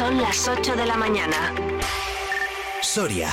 [0.00, 1.54] Son las 8 de la mañana.
[2.80, 3.28] Soria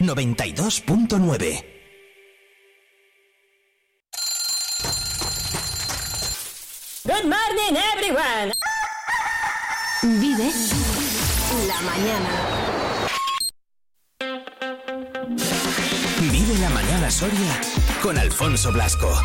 [0.00, 1.62] 92.9
[7.04, 8.54] Good morning, everyone.
[10.02, 10.50] Vive
[11.66, 12.30] la mañana.
[16.32, 17.60] Vive la mañana Soria
[18.00, 19.20] con Alfonso Blasco.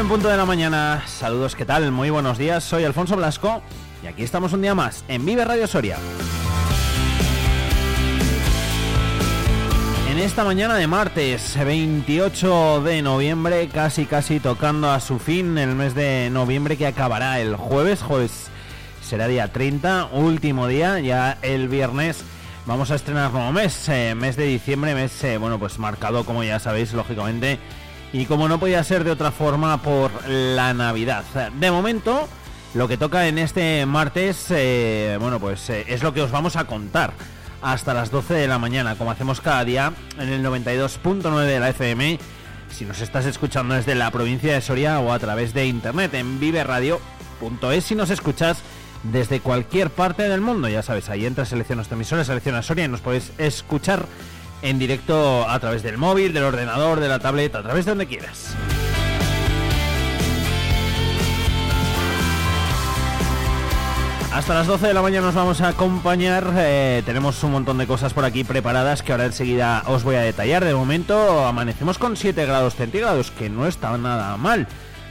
[0.00, 1.04] En punto de la mañana.
[1.06, 1.90] Saludos, ¿qué tal?
[1.90, 2.62] Muy buenos días.
[2.62, 3.62] Soy Alfonso Blasco
[4.02, 5.96] y aquí estamos un día más en Vive Radio Soria.
[10.10, 15.74] En esta mañana de martes 28 de noviembre, casi casi tocando a su fin el
[15.74, 18.48] mes de noviembre que acabará el jueves, jueves
[19.00, 22.22] será día 30, último día, ya el viernes
[22.66, 26.44] vamos a estrenar nuevo mes, eh, mes de diciembre, mes, eh, bueno, pues marcado como
[26.44, 27.58] ya sabéis, lógicamente,
[28.16, 31.22] y como no podía ser de otra forma por la Navidad.
[31.60, 32.26] De momento,
[32.72, 36.56] lo que toca en este martes, eh, bueno, pues eh, es lo que os vamos
[36.56, 37.12] a contar
[37.60, 41.68] hasta las 12 de la mañana, como hacemos cada día en el 92.9 de la
[41.68, 42.18] FM.
[42.70, 46.40] Si nos estás escuchando desde la provincia de Soria o a través de internet en
[46.40, 48.62] viveradio.es, si nos escuchas
[49.02, 52.88] desde cualquier parte del mundo, ya sabes, ahí entras, seleccionas tu emisora, seleccionas Soria y
[52.88, 54.06] nos podéis escuchar
[54.66, 58.06] en directo a través del móvil, del ordenador, de la tableta, a través de donde
[58.06, 58.56] quieras.
[64.32, 66.52] Hasta las 12 de la mañana nos vamos a acompañar.
[66.56, 70.20] Eh, tenemos un montón de cosas por aquí preparadas que ahora enseguida os voy a
[70.20, 70.64] detallar.
[70.64, 74.66] De momento amanecemos con 7 grados centígrados, que no está nada mal.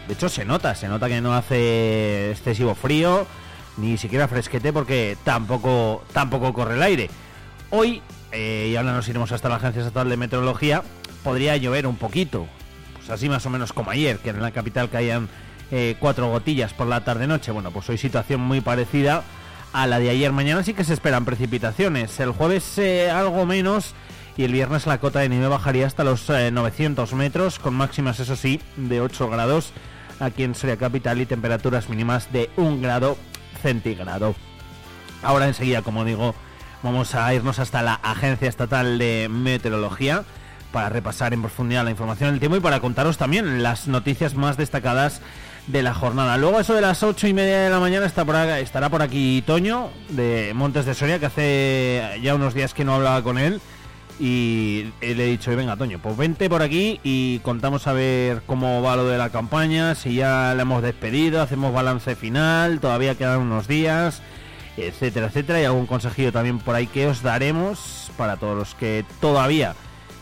[0.07, 3.25] De hecho se nota, se nota que no hace excesivo frío,
[3.77, 7.09] ni siquiera fresquete porque tampoco, tampoco corre el aire.
[7.71, 10.83] Hoy eh, y ahora nos iremos hasta la Agencia Estatal de Meteorología,
[11.23, 12.47] podría llover un poquito,
[12.95, 15.29] pues así más o menos como ayer, que en la capital caían
[15.71, 17.51] eh, cuatro gotillas por la tarde-noche.
[17.51, 19.23] Bueno, pues hoy situación muy parecida
[19.73, 20.31] a la de ayer.
[20.31, 22.19] Mañana sí que se esperan precipitaciones.
[22.19, 23.93] El jueves eh, algo menos
[24.37, 28.35] y el viernes la cota de nieve bajaría hasta los 900 metros, con máximas, eso
[28.35, 29.71] sí, de 8 grados
[30.19, 33.17] aquí en Soria Capital y temperaturas mínimas de 1 grado
[33.61, 34.35] centígrado.
[35.23, 36.35] Ahora enseguida, como digo,
[36.85, 40.23] Vamos a irnos hasta la Agencia Estatal de Meteorología
[40.71, 44.55] para repasar en profundidad la información del tiempo y para contaros también las noticias más
[44.55, 45.19] destacadas
[45.65, 46.37] de la jornada.
[46.37, 49.43] Luego, eso de las ocho y media de la mañana, está por estará por aquí
[49.47, 53.61] Toño de Montes de Soria, que hace ya unos días que no hablaba con él.
[54.19, 58.83] Y le he dicho, venga, Toño, pues vente por aquí y contamos a ver cómo
[58.83, 63.39] va lo de la campaña, si ya la hemos despedido, hacemos balance final, todavía quedan
[63.39, 64.21] unos días
[64.77, 65.61] etcétera, etcétera.
[65.61, 69.75] Y algún consejillo también por ahí que os daremos para todos los que todavía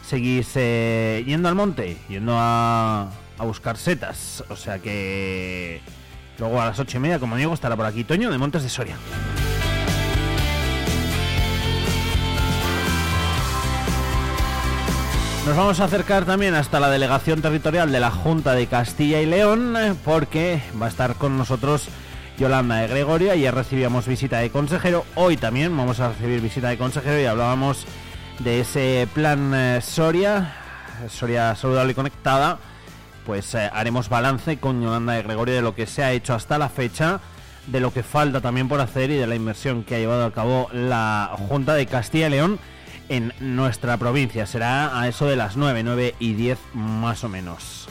[0.08, 4.44] seguís eh, yendo al monte, yendo a, a, buscar setas.
[4.50, 5.82] O sea que
[6.38, 8.70] luego a las ocho y media, como digo, estará por aquí Toño de Montes de
[8.70, 8.98] Soria.
[15.46, 19.26] Nos vamos a acercar también hasta la delegación territorial de la Junta de Castilla y
[19.26, 19.76] León
[20.06, 21.90] porque va a estar con nosotros
[22.38, 23.32] Yolanda de Gregorio.
[23.32, 27.86] Ayer recibíamos visita de consejero, hoy también vamos a recibir visita de consejero y hablábamos
[28.40, 30.56] de ese plan eh, Soria,
[31.10, 32.60] Soria saludable y conectada.
[33.26, 36.58] Pues eh, haremos balance con Yolanda de Gregorio de lo que se ha hecho hasta
[36.58, 37.22] la fecha,
[37.68, 40.34] de lo que falta también por hacer y de la inversión que ha llevado a
[40.34, 42.60] cabo la Junta de Castilla y León
[43.10, 44.46] en nuestra provincia.
[44.46, 47.88] Será a eso de las 9, 9 y 10 más o menos.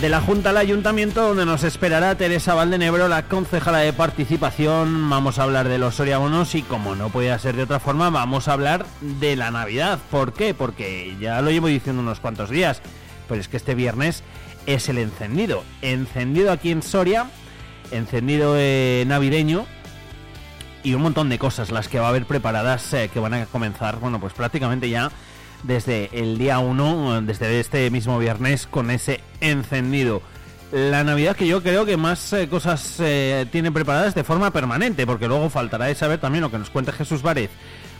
[0.00, 5.10] De la Junta al Ayuntamiento, donde nos esperará Teresa Valdenebro, la concejala de participación.
[5.10, 8.48] Vamos a hablar de los Soriabonos y, como no podía ser de otra forma, vamos
[8.48, 9.98] a hablar de la Navidad.
[10.10, 10.54] ¿Por qué?
[10.54, 12.80] Porque ya lo llevo diciendo unos cuantos días,
[13.28, 14.22] pero es que este viernes
[14.64, 15.64] es el encendido.
[15.82, 17.26] Encendido aquí en Soria,
[17.90, 19.66] encendido eh, navideño
[20.82, 23.44] y un montón de cosas las que va a haber preparadas eh, que van a
[23.44, 25.10] comenzar, bueno, pues prácticamente ya
[25.62, 30.22] desde el día 1, desde este mismo viernes, con ese encendido.
[30.72, 35.06] La Navidad que yo creo que más eh, cosas eh, tiene preparadas de forma permanente,
[35.06, 37.50] porque luego faltará de saber también lo que nos cuenta Jesús Várez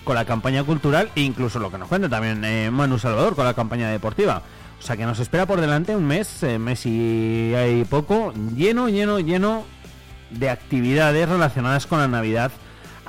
[0.04, 3.44] con la campaña cultural e incluso lo que nos cuenta también eh, Manu Salvador con
[3.44, 4.42] la campaña deportiva.
[4.78, 9.20] O sea que nos espera por delante un mes, eh, mes y poco, lleno, lleno,
[9.20, 9.64] lleno
[10.30, 12.50] de actividades relacionadas con la Navidad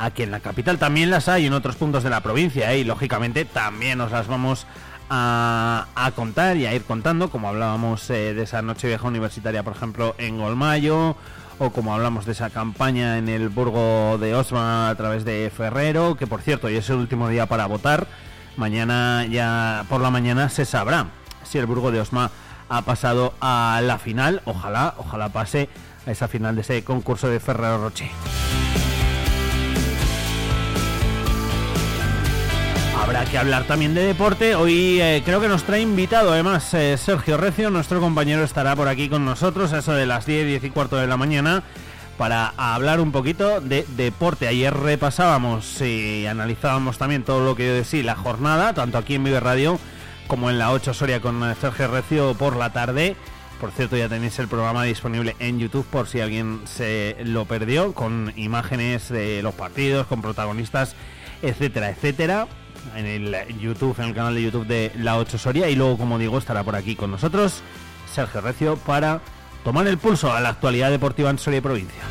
[0.01, 0.77] aquí en la capital.
[0.77, 2.79] También las hay en otros puntos de la provincia ¿eh?
[2.79, 4.65] y lógicamente también nos las vamos
[5.09, 9.63] a, a contar y a ir contando, como hablábamos eh, de esa noche vieja universitaria,
[9.63, 11.15] por ejemplo, en Golmayo,
[11.59, 16.15] o como hablamos de esa campaña en el Burgo de Osma a través de Ferrero,
[16.15, 18.07] que por cierto hoy es el último día para votar.
[18.57, 21.07] Mañana ya por la mañana se sabrá
[21.43, 22.31] si el Burgo de Osma
[22.69, 24.41] ha pasado a la final.
[24.45, 25.69] Ojalá, ojalá pase
[26.07, 28.09] a esa final de ese concurso de Ferrero Roche.
[33.01, 34.53] Habrá que hablar también de deporte.
[34.53, 38.87] Hoy eh, creo que nos trae invitado, además, eh, Sergio Recio, nuestro compañero, estará por
[38.87, 41.63] aquí con nosotros a eso de las 10, 10 y cuarto de la mañana
[42.19, 44.47] para hablar un poquito de deporte.
[44.47, 49.23] Ayer repasábamos y analizábamos también todo lo que yo decía, la jornada, tanto aquí en
[49.23, 49.79] Vive Radio
[50.27, 53.15] como en la 8 Soria con eh, Sergio Recio por la tarde.
[53.59, 57.93] Por cierto, ya tenéis el programa disponible en YouTube por si alguien se lo perdió,
[57.93, 60.95] con imágenes de los partidos, con protagonistas,
[61.41, 62.47] etcétera, etcétera
[62.95, 65.69] en el YouTube, en el canal de YouTube de La 8 Soria.
[65.69, 67.61] Y luego, como digo, estará por aquí con nosotros
[68.13, 69.21] Sergio Recio para
[69.63, 72.01] tomar el pulso a la actualidad deportiva en Soria y provincia.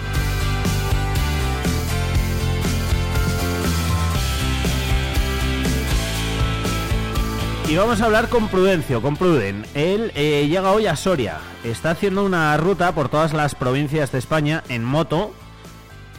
[7.71, 9.65] Y vamos a hablar con Prudencio, con Pruden.
[9.75, 11.39] Él eh, llega hoy a Soria.
[11.63, 15.33] Está haciendo una ruta por todas las provincias de España en moto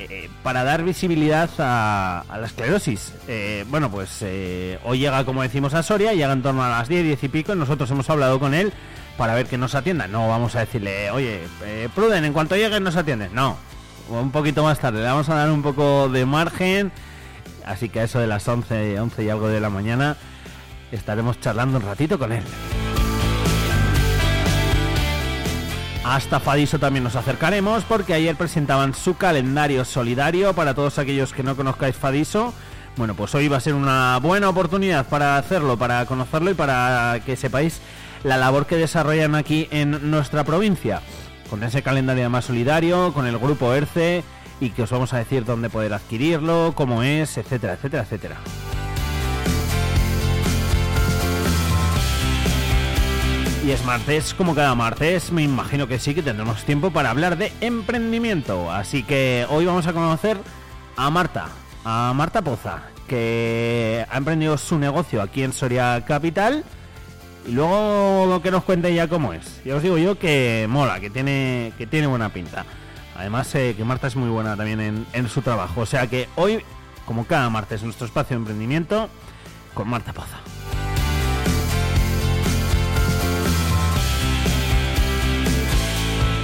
[0.09, 3.13] eh, para dar visibilidad a, la esclerosis.
[3.27, 6.87] Eh, bueno, pues eh, hoy llega, como decimos, a Soria, llega en torno a las
[6.87, 8.73] 10, 10 y pico, y nosotros hemos hablado con él
[9.17, 10.07] para ver que nos atienda.
[10.07, 11.41] No vamos a decirle, oye,
[11.95, 13.31] Pruden, en cuanto llegue nos atiendes.
[13.31, 13.57] No,
[14.09, 16.91] un poquito más tarde, le vamos a dar un poco de margen.
[17.65, 20.17] Así que a eso de las 11, 11 y algo de la mañana
[20.91, 22.43] estaremos charlando un ratito con él.
[26.03, 31.43] Hasta Fadiso también nos acercaremos porque ayer presentaban su calendario solidario para todos aquellos que
[31.43, 32.53] no conozcáis Fadiso.
[32.97, 37.19] Bueno, pues hoy va a ser una buena oportunidad para hacerlo, para conocerlo y para
[37.23, 37.81] que sepáis
[38.23, 41.01] la labor que desarrollan aquí en nuestra provincia.
[41.49, 44.23] Con ese calendario más solidario, con el grupo ERCE
[44.59, 48.37] y que os vamos a decir dónde poder adquirirlo, cómo es, etcétera, etcétera, etcétera.
[53.63, 57.37] Y es martes, como cada martes, me imagino que sí que tendremos tiempo para hablar
[57.37, 58.71] de emprendimiento.
[58.71, 60.37] Así que hoy vamos a conocer
[60.97, 61.45] a Marta,
[61.85, 66.63] a Marta Poza, que ha emprendido su negocio aquí en Soria Capital.
[67.45, 69.61] Y luego que nos cuente ya cómo es.
[69.63, 72.65] Ya os digo yo que mola, que tiene, que tiene buena pinta.
[73.15, 75.81] Además eh, que Marta es muy buena también en, en su trabajo.
[75.81, 76.63] O sea que hoy,
[77.05, 79.07] como cada martes, nuestro espacio de emprendimiento
[79.75, 80.39] con Marta Poza.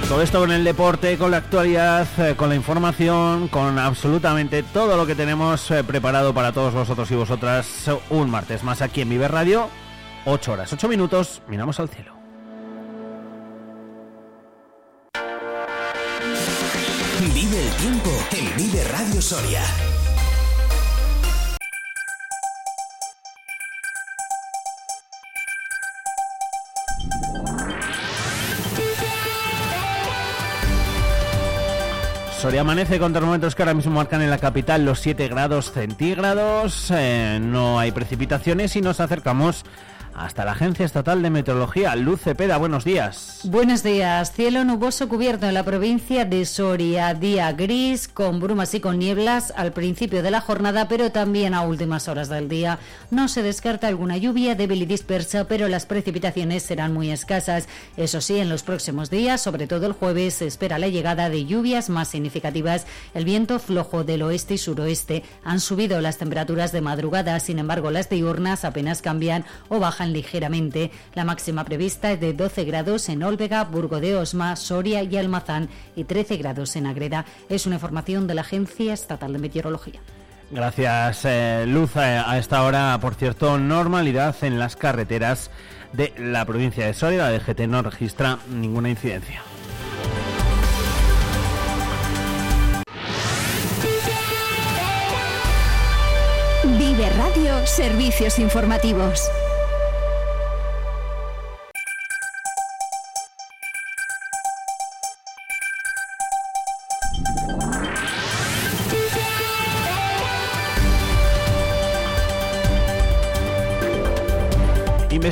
[0.08, 4.96] Todo esto con el deporte, con la actualidad, eh, con la información, con absolutamente todo
[4.96, 9.10] lo que tenemos eh, preparado para todos vosotros y vosotras un martes más aquí en
[9.10, 9.68] Vive Radio.
[10.24, 12.14] 8 horas, 8 minutos, miramos al cielo.
[17.34, 19.62] Vive el tiempo en Vive Radio Soria.
[32.48, 36.90] Soria amanece con termómetros que ahora mismo marcan en la capital los 7 grados centígrados.
[36.90, 39.66] Eh, no hay precipitaciones y nos acercamos
[40.18, 41.94] hasta la Agencia Estatal de Meteorología.
[41.94, 43.40] Luz Cepeda, buenos días.
[43.44, 44.32] Buenos días.
[44.32, 47.14] Cielo nuboso cubierto en la provincia de Soria.
[47.14, 51.62] Día gris, con brumas y con nieblas al principio de la jornada, pero también a
[51.62, 52.80] últimas horas del día.
[53.10, 57.68] No se descarta alguna lluvia débil y dispersa, pero las precipitaciones serán muy escasas.
[57.96, 61.44] Eso sí, en los próximos días, sobre todo el jueves, se espera la llegada de
[61.44, 62.86] lluvias más significativas.
[63.14, 67.90] El viento flojo del oeste y suroeste han subido las temperaturas de madrugada, sin embargo,
[67.90, 70.90] las diurnas apenas cambian o bajan ligeramente.
[71.14, 75.68] La máxima prevista es de 12 grados en Olvega, Burgo de Osma, Soria y Almazán
[75.96, 77.24] y 13 grados en Agreda.
[77.48, 80.00] Es una información de la Agencia Estatal de Meteorología.
[80.50, 81.96] Gracias, eh, Luz.
[81.96, 85.50] Eh, a esta hora, por cierto, normalidad en las carreteras
[85.92, 87.30] de la provincia de Soria.
[87.30, 89.42] La DGT no registra ninguna incidencia.
[96.64, 99.30] Vive Radio Servicios Informativos.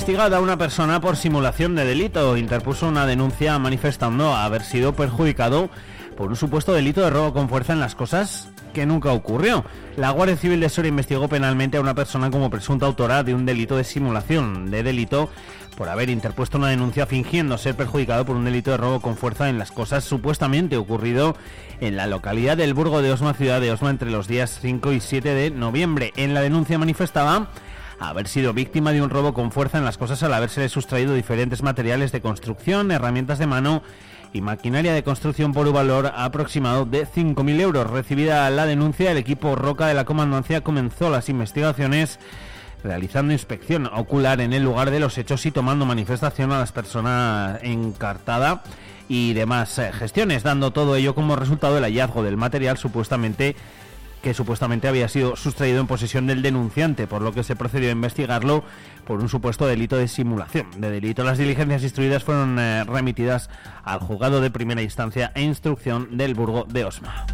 [0.07, 5.69] Investigada una persona por simulación de delito, interpuso una denuncia manifestando haber sido perjudicado
[6.17, 9.65] por un supuesto delito de robo con fuerza en las cosas que nunca ocurrió.
[9.97, 13.47] La Guardia Civil de Soria investigó penalmente a una persona como presunta autora de un
[13.47, 15.29] delito de simulación de delito
[15.77, 19.49] por haber interpuesto una denuncia fingiendo ser perjudicado por un delito de robo con fuerza
[19.49, 21.37] en las cosas supuestamente ocurrido
[21.81, 25.01] en la localidad del Burgo de Osma, ciudad de Osma, entre los días 5 y
[25.01, 26.13] 7 de noviembre.
[26.15, 27.49] En la denuncia manifestaba
[27.99, 31.63] haber sido víctima de un robo con fuerza en las cosas al haberse sustraído diferentes
[31.63, 33.83] materiales de construcción, herramientas de mano
[34.33, 37.91] y maquinaria de construcción por un valor aproximado de 5.000 euros.
[37.91, 42.19] Recibida la denuncia, el equipo Roca de la Comandancia comenzó las investigaciones
[42.85, 47.59] realizando inspección ocular en el lugar de los hechos y tomando manifestación a las personas
[47.63, 48.63] encartada
[49.09, 53.57] y demás eh, gestiones, dando todo ello como resultado el hallazgo del material supuestamente
[54.23, 57.93] que supuestamente había sido sustraído en posesión del denunciante, por lo que se procedió a
[57.93, 58.65] investigarlo
[59.07, 60.67] por un supuesto delito de simulación.
[60.79, 63.51] De delito, las diligencias instruidas fueron eh, remitidas
[63.85, 67.27] al juzgado de primera instancia e instrucción del Burgo de Osma.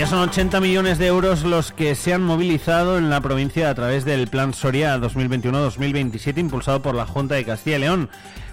[0.00, 3.74] Ya son 80 millones de euros los que se han movilizado en la provincia a
[3.74, 8.08] través del Plan Soria 2021-2027 impulsado por la Junta de Castilla y León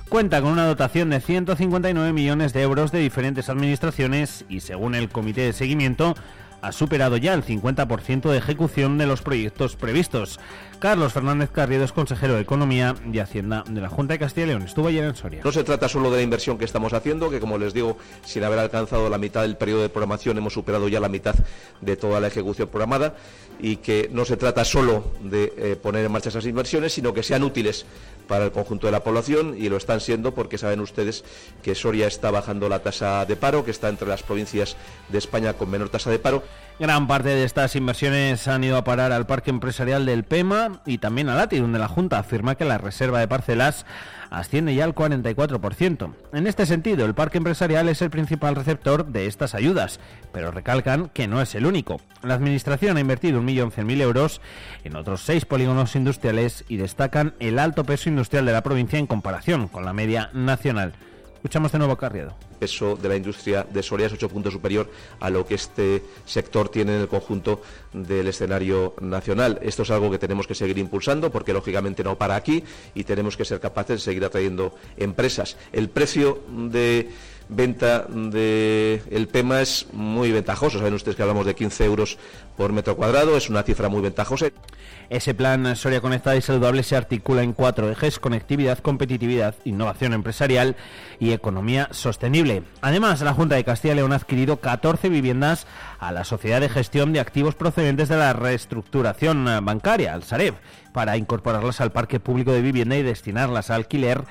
[0.08, 5.10] cuenta con una dotación de 159 millones de euros de diferentes administraciones y según el
[5.10, 6.16] Comité de Seguimiento
[6.62, 10.40] ha superado ya el 50% de ejecución de los proyectos previstos.
[10.80, 14.50] Carlos Fernández Carriedo es consejero de Economía y Hacienda de la Junta de Castilla y
[14.50, 14.64] León.
[14.64, 15.42] Estuvo ayer en Soria.
[15.44, 18.44] No se trata solo de la inversión que estamos haciendo, que como les digo, sin
[18.44, 21.36] haber alcanzado la mitad del periodo de programación, hemos superado ya la mitad
[21.82, 23.16] de toda la ejecución programada
[23.60, 27.24] y que no se trata solo de eh, poner en marcha esas inversiones, sino que
[27.24, 27.86] sean útiles
[28.28, 31.24] para el conjunto de la población y lo están siendo porque saben ustedes
[31.64, 34.76] que Soria está bajando la tasa de paro, que está entre las provincias
[35.10, 36.44] de España con menor tasa de paro.
[36.80, 41.00] Gran parte de estas inversiones han ido a parar al parque empresarial del PEMA y
[41.00, 43.88] también al ATI, donde la Junta afirma que la reserva de parcelas
[44.30, 46.14] asciende ya al 44%.
[46.34, 50.00] En este sentido, el parque empresarial es el principal receptor de estas ayudas,
[50.32, 52.00] pero recalcan que no es el único.
[52.22, 54.40] La Administración ha invertido 1.100.000 euros
[54.84, 59.08] en otros seis polígonos industriales y destacan el alto peso industrial de la provincia en
[59.08, 60.94] comparación con la media nacional.
[61.38, 62.36] Escuchamos de nuevo a Carriedo.
[62.54, 64.90] El peso de la industria de Soria es ocho puntos superior
[65.20, 67.62] a lo que este sector tiene en el conjunto
[67.94, 69.60] del escenario nacional.
[69.62, 72.64] Esto es algo que tenemos que seguir impulsando porque lógicamente no para aquí
[72.96, 75.58] y tenemos que ser capaces de seguir atrayendo empresas.
[75.72, 77.12] El precio de
[77.50, 80.78] venta del el PEMA es muy ventajoso.
[80.78, 82.18] Saben ustedes que hablamos de 15 euros
[82.56, 84.48] por metro cuadrado, es una cifra muy ventajosa.
[85.10, 90.76] Ese plan Soria Conectada y Saludable se articula en cuatro ejes, conectividad, competitividad, innovación empresarial
[91.20, 92.64] y economía sostenible.
[92.82, 95.66] Además, la Junta de Castilla y León ha adquirido 14 viviendas
[96.00, 100.56] a la Sociedad de Gestión de Activos procedentes de la reestructuración bancaria, al Sareb,
[100.92, 104.24] para incorporarlas al parque público de vivienda y destinarlas a alquiler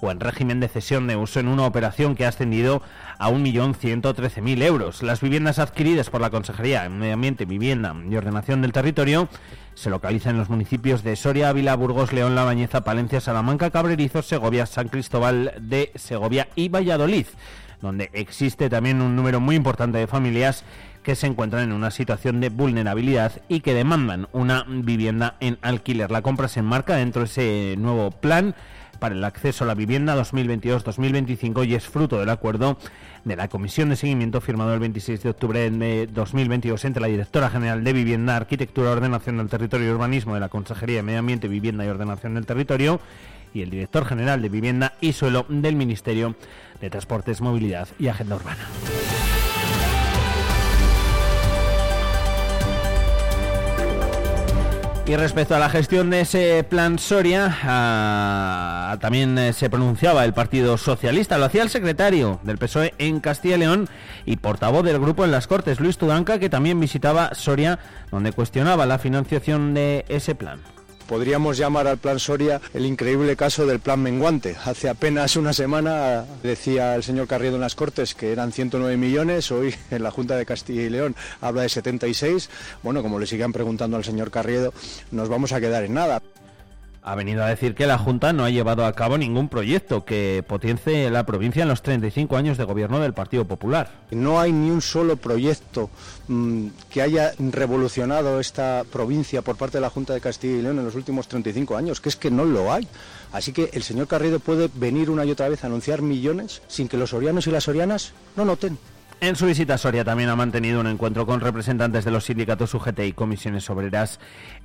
[0.00, 2.82] o en régimen de cesión de uso en una operación que ha ascendido
[3.18, 5.02] a 1.113.000 euros.
[5.02, 9.28] Las viviendas adquiridas por la Consejería de Medio Ambiente, Vivienda y Ordenación del Territorio
[9.74, 14.26] se localizan en los municipios de Soria, Ávila, Burgos, León, La Bañeza, Palencia, Salamanca, Cabrerizos,
[14.26, 17.26] Segovia, San Cristóbal de Segovia y Valladolid,
[17.82, 20.64] donde existe también un número muy importante de familias
[21.02, 26.10] que se encuentran en una situación de vulnerabilidad y que demandan una vivienda en alquiler.
[26.10, 28.54] La compra se enmarca dentro de ese nuevo plan
[29.04, 32.78] para el acceso a la vivienda 2022-2025 y es fruto del acuerdo
[33.26, 37.50] de la Comisión de Seguimiento firmado el 26 de octubre de 2022 entre la Directora
[37.50, 41.48] General de Vivienda, Arquitectura, Ordenación del Territorio y Urbanismo de la Consejería de Medio Ambiente,
[41.48, 42.98] Vivienda y Ordenación del Territorio
[43.52, 46.34] y el Director General de Vivienda y Suelo del Ministerio
[46.80, 48.66] de Transportes, Movilidad y Agenda Urbana.
[55.06, 60.32] Y respecto a la gestión de ese plan Soria, ah, también eh, se pronunciaba el
[60.32, 61.36] Partido Socialista.
[61.36, 63.88] Lo hacía el secretario del PSOE en Castilla y León
[64.24, 67.78] y portavoz del grupo en las Cortes, Luis Tudanca, que también visitaba Soria,
[68.10, 70.60] donde cuestionaba la financiación de ese plan.
[71.08, 74.56] Podríamos llamar al plan Soria el increíble caso del plan menguante.
[74.64, 79.52] Hace apenas una semana decía el señor Carriedo en las Cortes que eran 109 millones,
[79.52, 82.48] hoy en la Junta de Castilla y León habla de 76.
[82.82, 84.72] Bueno, como le sigan preguntando al señor Carriedo,
[85.10, 86.22] nos vamos a quedar en nada
[87.04, 90.42] ha venido a decir que la Junta no ha llevado a cabo ningún proyecto que
[90.46, 93.90] potencie la provincia en los 35 años de gobierno del Partido Popular.
[94.10, 95.90] No hay ni un solo proyecto
[96.28, 100.78] mmm, que haya revolucionado esta provincia por parte de la Junta de Castilla y León
[100.78, 102.88] en los últimos 35 años, que es que no lo hay.
[103.32, 106.88] Así que el señor Carrido puede venir una y otra vez a anunciar millones sin
[106.88, 108.78] que los sorianos y las sorianas no noten.
[109.24, 112.74] En su visita a Soria también ha mantenido un encuentro con representantes de los sindicatos
[112.74, 114.20] UGT y comisiones obreras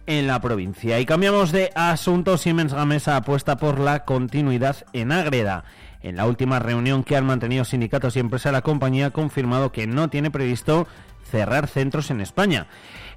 [0.06, 1.00] en la provincia.
[1.00, 2.38] Y cambiamos de asunto.
[2.38, 5.64] Siemens Gamesa apuesta por la continuidad en Ágreda.
[6.02, 9.88] En la última reunión que han mantenido sindicatos y empresas, la compañía ha confirmado que
[9.88, 10.88] no tiene previsto
[11.30, 12.68] cerrar centros en España.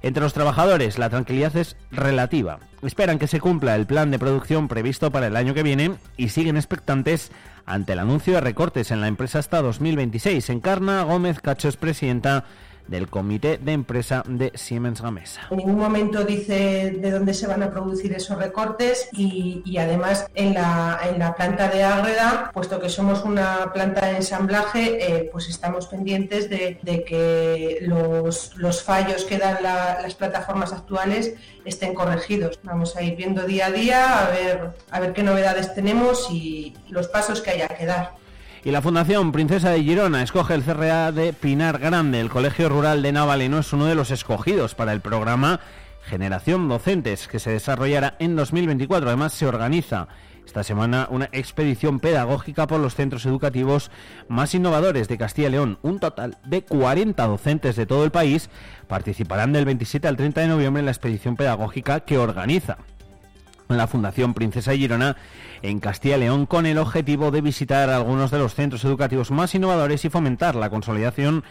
[0.01, 2.59] Entre los trabajadores, la tranquilidad es relativa.
[2.81, 6.29] Esperan que se cumpla el plan de producción previsto para el año que viene y
[6.29, 7.31] siguen expectantes
[7.65, 10.49] ante el anuncio de recortes en la empresa hasta 2026.
[10.49, 12.45] Encarna Gómez Cacho es presidenta
[12.87, 15.41] del comité de empresa de Siemens Gamesa.
[15.49, 20.53] En ningún momento dice de dónde se van a producir esos recortes y, además en
[20.53, 25.49] la, en la, planta de Ágreda, puesto que somos una planta de ensamblaje, eh, pues
[25.49, 31.33] estamos pendientes de, que los, los, fallos que dan las plataformas actuales
[31.65, 32.59] estén corregidos.
[32.63, 36.75] Vamos a ir viendo día a día a ver, a ver qué novedades tenemos y
[36.89, 38.22] los pasos que haya que dar.
[38.65, 42.21] Y la Fundación Princesa de Girona escoge el CRA de Pinar Grande.
[42.21, 45.59] El Colegio Rural de Navaleno es uno de los escogidos para el programa
[46.05, 49.09] Generación Docentes, que se desarrollará en 2024.
[49.09, 50.07] Además, se organiza
[50.45, 53.91] esta semana una expedición pedagógica por los centros educativos
[54.29, 55.77] más innovadores de Castilla y León.
[55.81, 58.49] Un total de 40 docentes de todo el país
[58.87, 62.77] participarán del 27 al 30 de noviembre en la expedición pedagógica que organiza
[63.77, 65.17] la Fundación Princesa Girona
[65.63, 69.55] en Castilla y León con el objetivo de visitar algunos de los centros educativos más
[69.55, 71.43] innovadores y fomentar la consolidación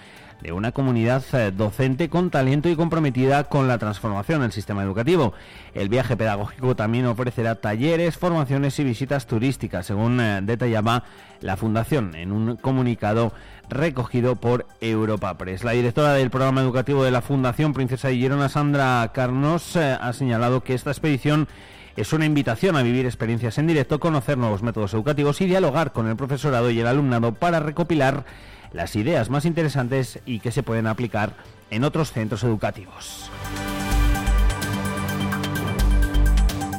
[0.43, 5.33] de una comunidad eh, docente con talento y comprometida con la transformación del sistema educativo.
[5.73, 11.05] El viaje pedagógico también ofrecerá talleres, formaciones y visitas turísticas, según eh, detallaba
[11.41, 13.33] la Fundación en un comunicado
[13.69, 15.65] recogido por Europa Press.
[15.65, 20.63] La directora del programa educativo de la Fundación Princesa Girona, Sandra Carnos, eh, ha señalado
[20.63, 21.49] que esta expedición
[21.97, 26.09] es una invitación a vivir experiencias en directo, conocer nuevos métodos educativos y dialogar con
[26.09, 28.25] el profesorado y el alumnado para recopilar
[28.73, 31.35] las ideas más interesantes y que se pueden aplicar
[31.71, 33.31] en otros centros educativos.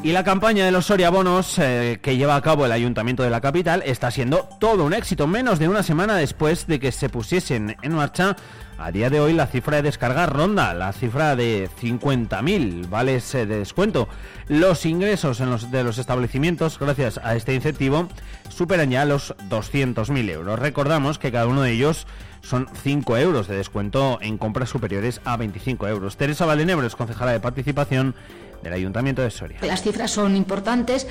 [0.04, 3.30] Y la campaña de los Soria Bonos eh, que lleva a cabo el Ayuntamiento de
[3.30, 7.08] la capital está siendo todo un éxito, menos de una semana después de que se
[7.08, 8.36] pusiesen en marcha
[8.78, 13.46] a día de hoy la cifra de descargar ronda la cifra de 50.000 vales de
[13.46, 14.10] descuento.
[14.50, 18.10] Los ingresos los, de los establecimientos gracias a este incentivo
[18.50, 20.60] superan ya los 200.000 euros.
[20.60, 22.08] Recordamos que cada uno de ellos
[22.42, 26.18] son 5 euros de descuento en compras superiores a 25 euros.
[26.18, 28.16] Teresa Valenebro es concejala de participación
[28.63, 29.58] del Ayuntamiento de Soria.
[29.62, 31.08] Las cifras son importantes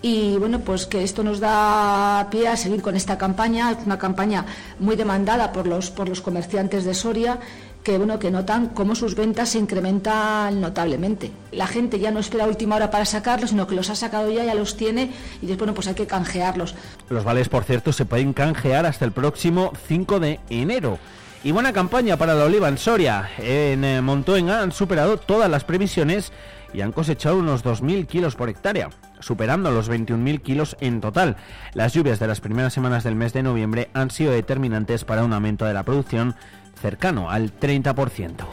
[0.00, 3.98] y bueno, pues que esto nos da pie a seguir con esta campaña, es una
[3.98, 4.46] campaña
[4.80, 7.38] muy demandada por los, por los comerciantes de Soria
[7.82, 11.32] que bueno que notan cómo sus ventas se incrementan notablemente.
[11.50, 14.44] La gente ya no espera última hora para sacarlos, sino que los ha sacado ya,
[14.44, 15.10] ya los tiene
[15.40, 16.74] y después bueno, pues hay que canjearlos.
[17.08, 20.98] Los vales, por cierto, se pueden canjear hasta el próximo 5 de enero.
[21.44, 23.30] Y buena campaña para la oliva en Soria.
[23.38, 26.32] En eh, Montoenga han superado todas las previsiones
[26.72, 31.36] y han cosechado unos 2.000 kilos por hectárea, superando los 21.000 kilos en total.
[31.74, 35.32] Las lluvias de las primeras semanas del mes de noviembre han sido determinantes para un
[35.32, 36.34] aumento de la producción
[36.80, 38.46] cercano al 30%.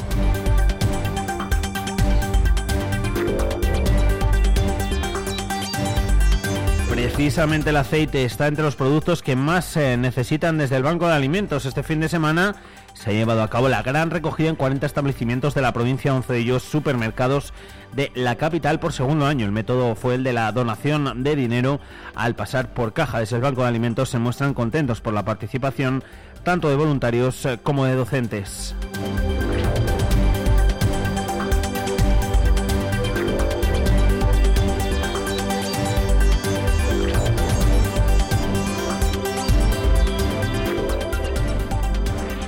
[6.90, 11.14] Precisamente el aceite está entre los productos que más se necesitan desde el Banco de
[11.14, 11.66] Alimentos.
[11.66, 12.56] Este fin de semana
[13.00, 16.34] se ha llevado a cabo la gran recogida en 40 establecimientos de la provincia, 11
[16.34, 17.54] de ellos supermercados
[17.94, 19.46] de la capital por segundo año.
[19.46, 21.80] El método fue el de la donación de dinero
[22.14, 23.20] al pasar por caja.
[23.20, 26.04] Desde el Banco de Alimentos se muestran contentos por la participación
[26.44, 28.76] tanto de voluntarios eh, como de docentes.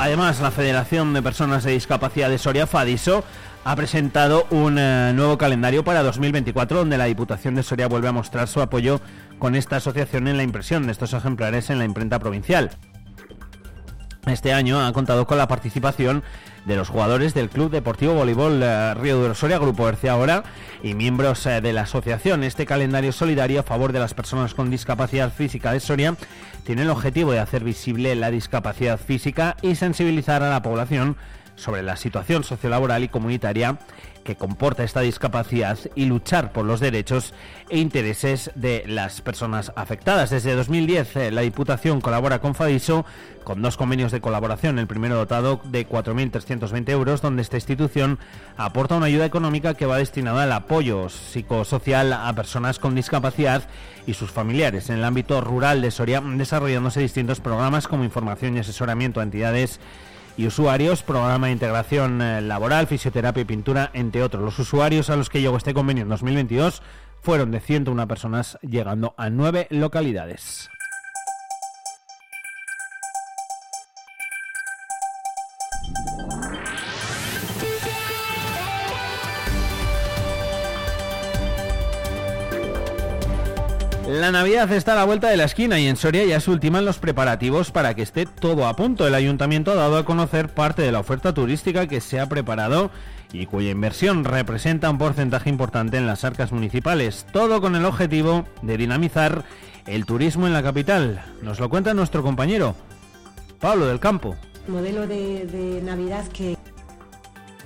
[0.02, 3.24] Además, la Federación de Personas de Discapacidad de Soria, FADISO,
[3.64, 8.12] ha presentado un eh, nuevo calendario para 2024 donde la Diputación de Soria vuelve a
[8.12, 9.00] mostrar su apoyo
[9.38, 12.72] con esta asociación en la impresión de estos ejemplares en la imprenta provincial.
[14.28, 16.24] Este año ha contado con la participación
[16.66, 20.44] de los jugadores del Club Deportivo Voleibol eh, Río de Soria, Grupo Erce ahora,
[20.84, 22.44] y miembros eh, de la asociación.
[22.44, 26.16] Este calendario solidario a favor de las personas con discapacidad física de Soria
[26.64, 31.18] tiene el objetivo de hacer visible la discapacidad física y sensibilizar a la población
[31.56, 33.80] sobre la situación sociolaboral y comunitaria
[34.24, 37.34] que comporta esta discapacidad y luchar por los derechos
[37.70, 40.30] e intereses de las personas afectadas.
[40.30, 43.06] Desde 2010 eh, la Diputación colabora con FADISO
[43.44, 44.80] con dos convenios de colaboración.
[44.80, 48.20] El primero dotado de 4.320 euros, donde esta institución
[48.58, 53.64] aporta una ayuda económica que va destinada al apoyo psicosocial a personas con discapacidad
[54.06, 58.60] y sus familiares en el ámbito rural de Soria, desarrollándose distintos programas como información y
[58.60, 59.80] asesoramiento a entidades
[60.38, 64.44] y usuarios, programa de integración eh, laboral, fisioterapia y pintura, entre otros.
[64.44, 66.82] Los usuarios a los que llegó este convenio en 2022
[67.22, 70.70] fueron de 101 personas, llegando a nueve localidades.
[84.12, 86.84] La Navidad está a la vuelta de la esquina y en Soria ya se ultiman
[86.84, 89.08] los preparativos para que esté todo a punto.
[89.08, 92.92] El ayuntamiento ha dado a conocer parte de la oferta turística que se ha preparado
[93.32, 97.26] y cuya inversión representa un porcentaje importante en las arcas municipales.
[97.32, 99.46] Todo con el objetivo de dinamizar
[99.88, 101.24] el turismo en la capital.
[101.42, 102.76] Nos lo cuenta nuestro compañero
[103.62, 104.36] Pablo del Campo.
[104.68, 106.58] Modelo de, de Navidad que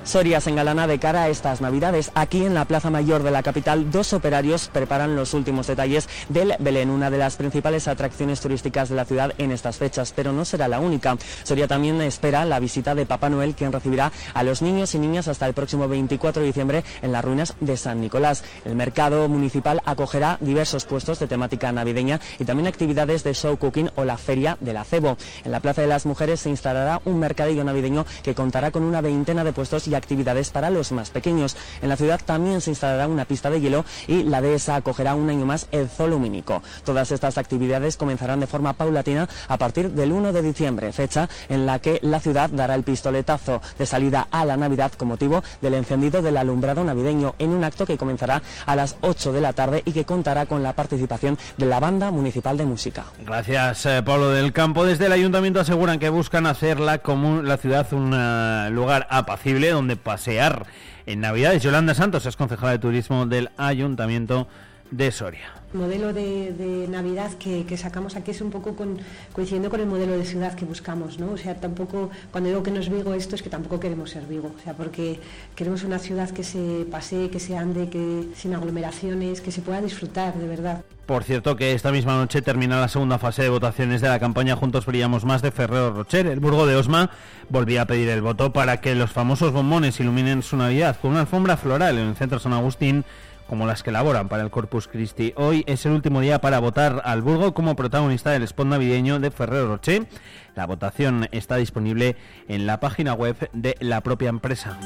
[0.06, 2.12] Soria se engalana de cara a estas Navidades.
[2.13, 6.54] Aquí en la Plaza Mayor de la capital, dos operarios preparan los últimos detalles del
[6.60, 10.46] Belén, una de las principales atracciones turísticas de la ciudad en estas fechas, pero no
[10.46, 11.18] será la única.
[11.41, 15.28] Soria también espera la visita de Papá Noel, quien recibirá a los niños y niñas
[15.28, 18.44] hasta el próximo 24 de diciembre en las ruinas de San Nicolás.
[18.63, 23.89] El mercado municipal acogerá diversos puestos de temática navideña y también actividades de show cooking
[23.96, 25.18] o la feria del acebo.
[25.44, 29.02] En la Plaza de las Mujeres se instalará un mercadillo navideño que contará con una
[29.02, 31.56] veintena de puestos y actividades para los más pequeños.
[31.82, 35.30] En la ciudad también se instalará una pista de hielo y la dehesa acogerá un
[35.30, 36.62] año más el zoo lumínico.
[36.84, 41.66] Todas estas actividades comenzarán de forma paulatina a partir del 1 de diciembre, fecha en
[41.66, 45.74] la que la ciudad dará el pistoletazo de salida a la Navidad con motivo del
[45.74, 49.82] encendido del alumbrado navideño en un acto que comenzará a las 8 de la tarde
[49.86, 53.06] y que contará con la participación de la Banda Municipal de Música.
[53.26, 54.86] Gracias, eh, Pablo del Campo.
[54.86, 57.02] Desde el ayuntamiento aseguran que buscan hacer la,
[57.44, 60.65] la ciudad un uh, lugar apacible donde donde pasear
[61.06, 61.62] en Navidades.
[61.62, 64.48] Yolanda Santos es concejala de turismo del Ayuntamiento
[64.96, 68.98] de Soria modelo de, de Navidad que, que, sacamos aquí es un poco con,
[69.34, 71.34] coincidiendo con el modelo de ciudad que buscamos, ¿no?
[71.34, 74.26] O sea, tampoco, cuando digo que no es Vigo esto, es que tampoco queremos ser
[74.26, 75.20] Vigo, o sea, porque
[75.56, 79.82] queremos una ciudad que se pasee, que se ande, que sin aglomeraciones, que se pueda
[79.82, 80.84] disfrutar, de verdad.
[81.06, 84.56] Por cierto que esta misma noche termina la segunda fase de votaciones de la campaña
[84.56, 86.26] Juntos Brillamos Más de Ferrero Rocher.
[86.26, 87.12] El Burgo de Osma
[87.50, 91.20] volvía a pedir el voto para que los famosos bombones iluminen su Navidad con una
[91.22, 93.06] alfombra floral en el centro San Agustín
[93.48, 95.34] como las que elaboran para el Corpus Christi.
[95.36, 99.32] Hoy es el último día para votar al Burgo como protagonista del spot navideño de
[99.32, 100.08] Ferrero Rocher.
[100.56, 102.16] La votación está disponible
[102.48, 104.78] en la página web de la propia empresa.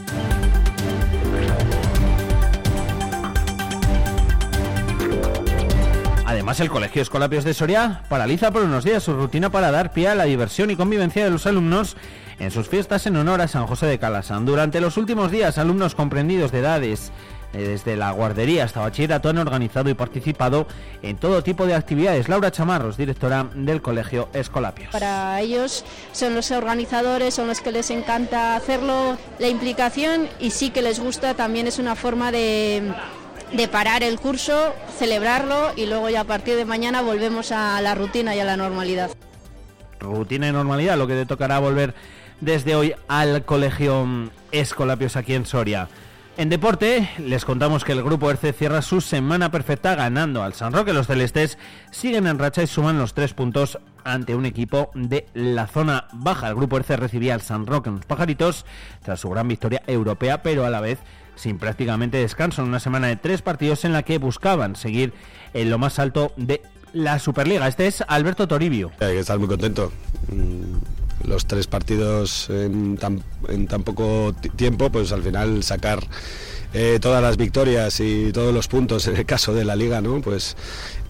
[6.26, 10.10] Además, el Colegio Escolapios de Soria paraliza por unos días su rutina para dar pie
[10.10, 11.98] a la diversión y convivencia de los alumnos
[12.38, 14.46] en sus fiestas en honor a San José de Calasán.
[14.46, 17.12] Durante los últimos días, alumnos comprendidos de edades
[17.54, 20.68] desde la guardería hasta bachillerato han organizado y participado
[21.02, 22.30] en todo tipo de actividades.
[22.30, 24.92] Laura Chamarros, directora del Colegio Escolapios.
[24.92, 30.70] Para ellos son los organizadores, son los que les encanta hacerlo, la implicación y sí
[30.70, 32.94] que les gusta, también es una forma de
[33.54, 37.96] de parar el curso, celebrarlo y luego ya a partir de mañana volvemos a la
[37.96, 39.10] rutina y a la normalidad.
[40.00, 41.94] Rutina y normalidad, lo que te tocará volver
[42.42, 44.08] desde hoy al colegio
[44.52, 45.90] Escolapios aquí en Soria.
[46.40, 50.72] En deporte, les contamos que el grupo RC cierra su semana perfecta ganando al San
[50.72, 50.94] Roque.
[50.94, 51.58] Los celestes
[51.92, 56.48] siguen en racha y suman los tres puntos ante un equipo de la zona baja.
[56.48, 58.66] El grupo RC recibía al San Roque en los pajaritos
[59.04, 61.00] tras su gran victoria europea, pero a la vez
[61.36, 65.12] sin prácticamente descanso en una semana de tres partidos en la que buscaban seguir
[65.54, 66.62] en lo más alto de
[66.94, 67.68] la Superliga.
[67.68, 68.92] Este es Alberto Toribio.
[69.02, 69.92] Hay que estar muy contento.
[71.26, 76.00] Los tres partidos en tan, en tan poco tiempo, pues al final sacar
[76.72, 80.22] eh, todas las victorias y todos los puntos en el caso de la liga, ¿no?
[80.22, 80.56] Pues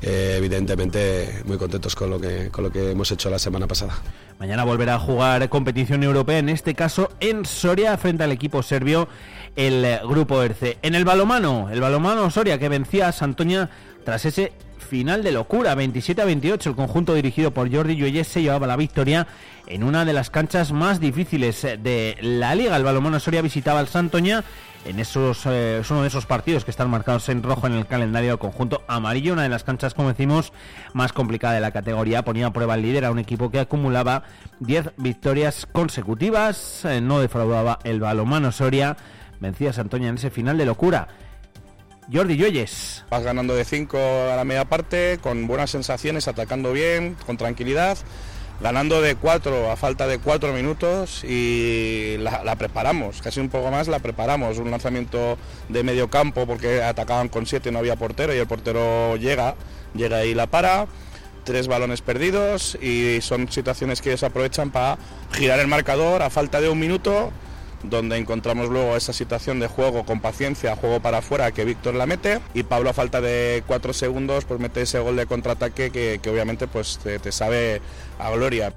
[0.02, 3.94] eh, evidentemente muy contentos con lo que con lo que hemos hecho la semana pasada.
[4.40, 9.10] Mañana volverá a jugar competición europea, en este caso en Soria frente al equipo serbio
[9.58, 10.78] el grupo ERCE.
[10.82, 13.70] En el balomano, el balomano Soria que vencía a Santoña
[14.06, 14.54] tras ese
[14.90, 16.72] final de locura, 27 a 28.
[16.72, 19.28] El conjunto dirigido por Jordi Lluelles se llevaba la victoria
[19.68, 22.76] en una de las canchas más difíciles de la liga.
[22.76, 24.44] El balonmano Soria visitaba al Santoña
[24.86, 28.32] en esos eh, uno de esos partidos que están marcados en rojo en el calendario
[28.32, 30.54] del conjunto amarillo, una de las canchas, como decimos,
[30.94, 32.24] más complicada de la categoría.
[32.24, 34.24] Ponía a prueba el líder a un equipo que acumulaba
[34.60, 38.98] 10 victorias consecutivas, eh, no defraudaba el balonmano Soria,
[39.40, 41.29] vencía a Santoña en ese final de locura.
[42.12, 43.06] Jordi Lloyes.
[43.12, 43.98] Vas ganando de 5
[44.32, 47.98] a la media parte, con buenas sensaciones, atacando bien, con tranquilidad,
[48.62, 53.88] ganando de 4 a falta de 4 minutos y la, preparamos, casi un poco más
[53.88, 54.58] la preparamos.
[54.58, 58.48] Un lanzamiento de medio campo porque atacaban con 7 y no había portero y el
[58.48, 59.56] portero llega,
[59.94, 60.88] llega y la para.
[61.44, 64.98] tres balones perdidos y son situaciones que ellos aprovechan para
[65.32, 67.32] girar el marcador a falta de un minuto
[67.84, 72.06] donde encontramos luego esa situación de juego con paciencia, juego para afuera que Víctor la
[72.06, 76.30] mete y Pablo a falta de cuatro segundos pues mete ese gol de contraataque que,
[76.30, 77.82] obviamente pues te, sabe
[78.18, 78.74] a gloria.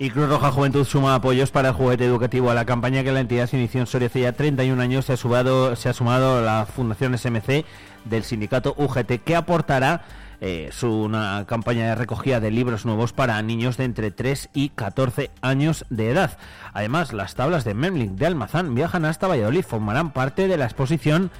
[0.00, 3.20] Y Cruz Roja Juventud suma apoyos para el juguete educativo a la campaña que la
[3.20, 5.06] entidad se inició en Soria hace ya 31 años.
[5.06, 7.64] Se ha, sumado, se ha sumado la Fundación SMC
[8.04, 10.04] del sindicato UGT que aportará
[10.40, 15.30] es una campaña de recogida de libros nuevos para niños de entre 3 y 14
[15.42, 16.38] años de edad.
[16.72, 21.30] Además, las tablas de Memling de Almazán viajan hasta Valladolid, formarán parte de la exposición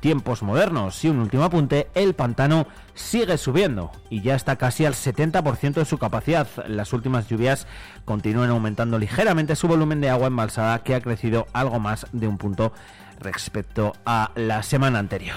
[0.00, 1.02] Tiempos Modernos.
[1.04, 5.84] Y un último apunte, el pantano sigue subiendo y ya está casi al 70% de
[5.84, 6.48] su capacidad.
[6.66, 7.66] Las últimas lluvias
[8.04, 12.36] continúan aumentando ligeramente su volumen de agua embalsada que ha crecido algo más de un
[12.36, 12.72] punto
[13.20, 15.36] respecto a la semana anterior.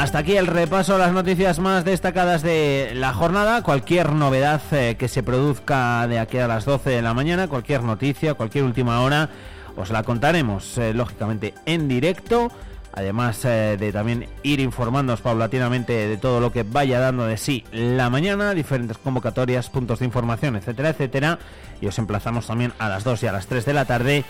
[0.00, 3.62] Hasta aquí el repaso a las noticias más destacadas de la jornada.
[3.62, 7.82] Cualquier novedad eh, que se produzca de aquí a las 12 de la mañana, cualquier
[7.82, 9.28] noticia, cualquier última hora,
[9.76, 12.50] os la contaremos eh, lógicamente en directo.
[12.94, 17.66] Además eh, de también ir informándonos paulatinamente de todo lo que vaya dando de sí
[17.70, 21.38] la mañana, diferentes convocatorias, puntos de información, etcétera, etcétera.
[21.82, 24.24] Y os emplazamos también a las 2 y a las 3 de la tarde,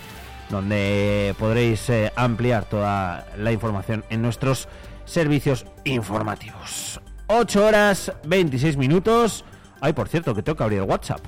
[0.50, 4.66] donde podréis ampliar toda la información en nuestros
[5.10, 7.00] servicios informativos.
[7.26, 9.44] 8 horas 26 minutos.
[9.80, 11.20] Ay, por cierto, que tengo que abrir el WhatsApp.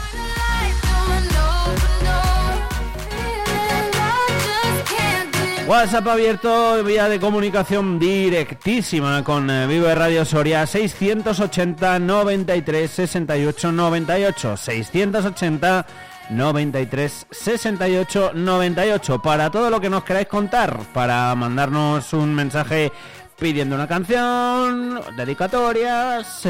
[5.66, 14.56] WhatsApp abierto, vía de comunicación directísima con eh, Vive Radio Soria 680 93 68 98
[14.56, 15.86] 680
[16.30, 22.92] 93 68 98 para todo lo que nos queráis contar, para mandarnos un mensaje
[23.38, 26.40] pidiendo una canción, dedicatorias,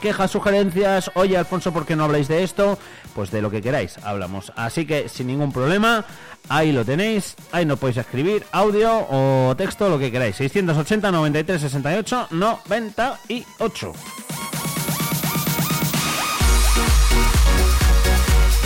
[0.00, 2.78] quejas, sugerencias, oye Alfonso, ¿por qué no habláis de esto?
[3.14, 4.52] Pues de lo que queráis, hablamos.
[4.56, 6.04] Así que sin ningún problema,
[6.48, 10.36] ahí lo tenéis, ahí nos podéis escribir audio o texto, lo que queráis.
[10.36, 13.92] 680 93 68 98.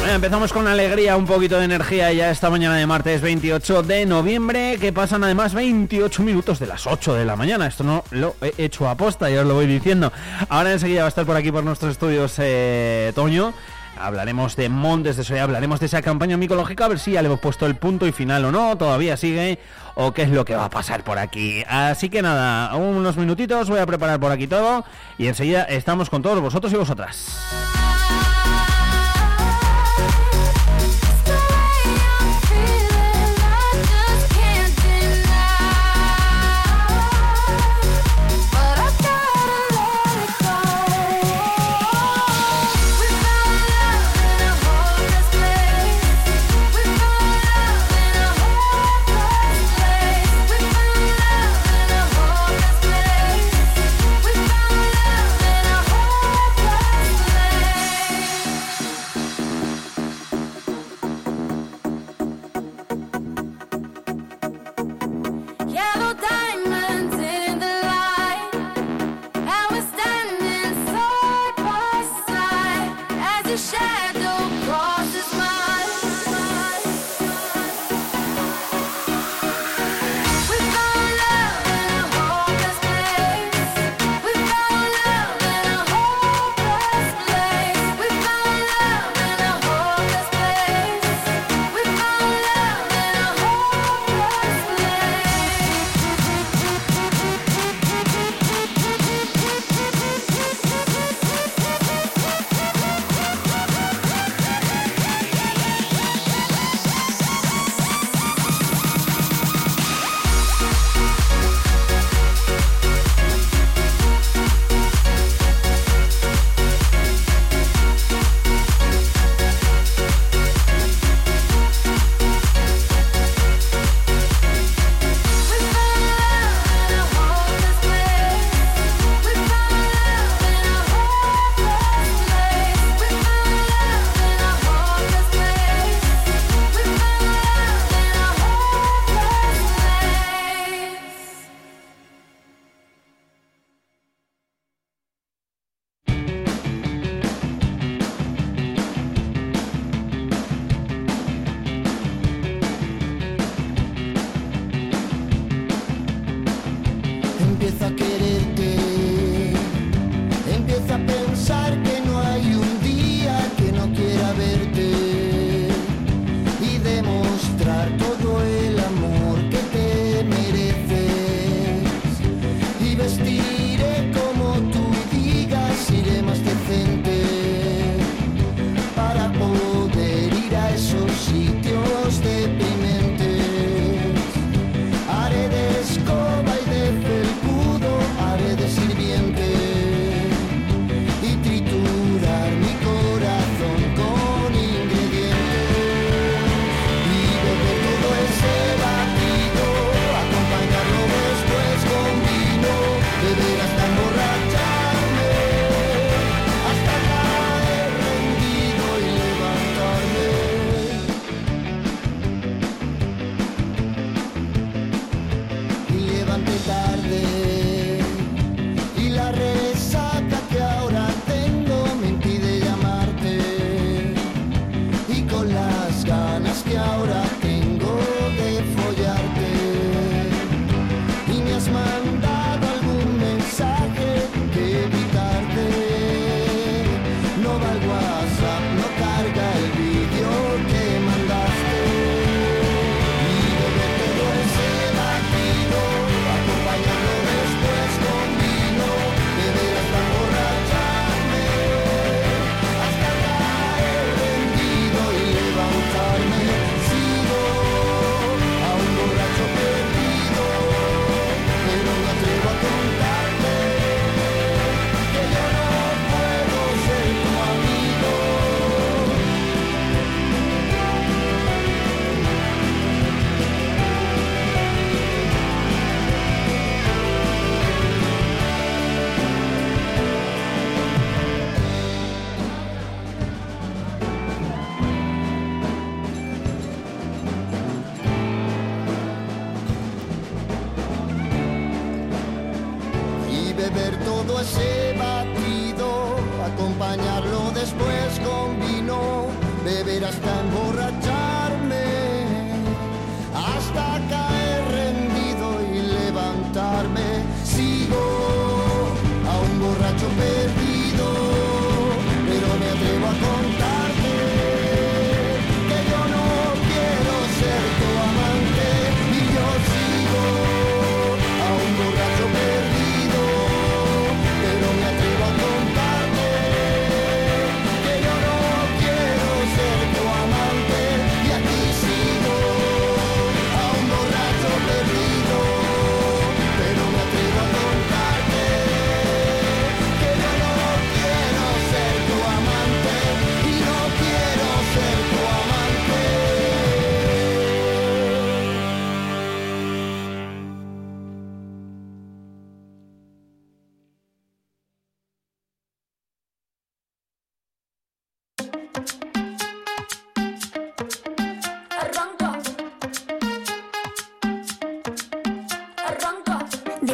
[0.09, 4.79] Empezamos con alegría, un poquito de energía ya esta mañana de martes 28 de noviembre,
[4.81, 7.67] que pasan además 28 minutos de las 8 de la mañana.
[7.67, 10.13] Esto no lo he hecho a posta, ya os lo voy diciendo.
[10.49, 13.53] Ahora enseguida va a estar por aquí por nuestros estudios eh, Toño.
[13.99, 17.27] Hablaremos de Montes de Soya, hablaremos de esa campaña micológica, a ver si ya le
[17.27, 19.59] hemos puesto el punto y final o no, todavía sigue,
[19.95, 21.63] o qué es lo que va a pasar por aquí.
[21.69, 24.85] Así que nada, unos minutitos, voy a preparar por aquí todo
[25.19, 27.37] y enseguida estamos con todos vosotros y vosotras.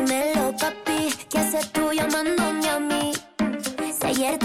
[0.07, 3.13] Dímelo, papi, ¿qué haces tú llamándome a mí?
[3.99, 4.39] Si ayer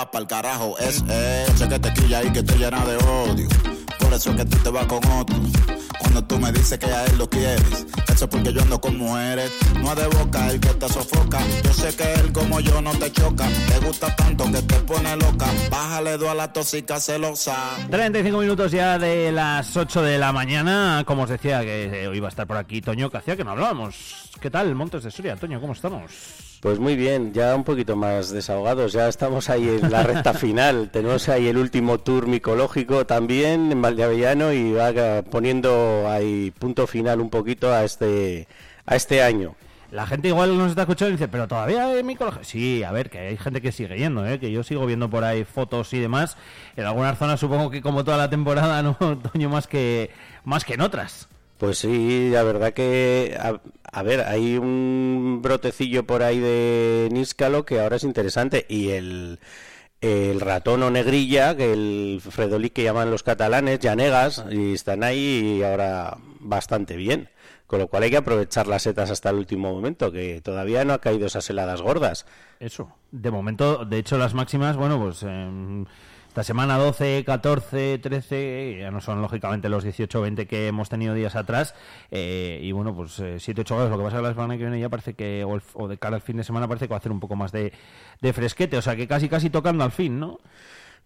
[0.00, 1.56] va para el carajo es él.
[1.56, 3.48] Sé que te quilla y que te llena de odio.
[3.98, 5.36] Por eso es que tú te vas con otro.
[5.98, 8.96] Cuando tú me dices que a él lo quieres, eso es porque yo ando con
[8.96, 9.50] mujeres.
[9.80, 11.38] No es de boca el que te sofoca.
[11.64, 13.46] Yo sé que él como yo no te choca.
[13.68, 15.46] Te gusta tanto que te pone loca.
[15.70, 17.56] Bájale dos a la tóxica celosa.
[17.90, 21.04] 35 minutos ya de las 8 de la mañana.
[21.06, 23.44] Como os decía que eh, hoy iba a estar por aquí Toño, que hacía que
[23.44, 24.30] no hablábamos.
[24.40, 25.36] ¿Qué tal, Montes de Soria?
[25.36, 26.49] Toño, ¿cómo estamos?
[26.60, 30.90] Pues muy bien, ya un poquito más desahogados, ya estamos ahí en la recta final,
[30.92, 37.22] tenemos ahí el último tour micológico también en Valdeavellano y va poniendo ahí punto final
[37.22, 38.46] un poquito a este
[38.84, 39.54] a este año.
[39.90, 42.44] La gente igual nos está escuchando y dice, pero todavía hay micología.
[42.44, 44.38] Sí, a ver, que hay gente que sigue yendo, ¿eh?
[44.38, 46.36] que yo sigo viendo por ahí fotos y demás.
[46.76, 48.96] En algunas zonas supongo que como toda la temporada, ¿no?
[49.32, 50.10] Toño más que,
[50.44, 51.29] más que en otras.
[51.60, 57.80] Pues sí, la verdad que, a, ver, hay un brotecillo por ahí de níscalo que
[57.80, 59.40] ahora es interesante y el,
[60.00, 65.62] el ratón o negrilla, que el Fredolí que llaman los catalanes, Llanegas, y están ahí
[65.62, 67.28] ahora bastante bien,
[67.66, 70.94] Con lo cual hay que aprovechar las setas hasta el último momento, que todavía no
[70.94, 72.24] ha caído esas heladas gordas.
[72.58, 72.90] Eso.
[73.10, 75.84] De momento, de hecho, las máximas, bueno, pues em,
[76.30, 81.12] esta semana 12, 14, 13, ya no son lógicamente los 18, 20 que hemos tenido
[81.12, 81.74] días atrás.
[82.12, 83.90] eh, y bueno, pues 7, 8 grados.
[83.90, 85.88] Lo que pasa es que la semana que viene ya parece que, o, el- o
[85.88, 87.72] de cara al fin de semana, parece que va a hacer un poco más de,
[88.20, 88.76] de fresquete.
[88.78, 90.38] O sea que casi, casi tocando al fin, ¿no?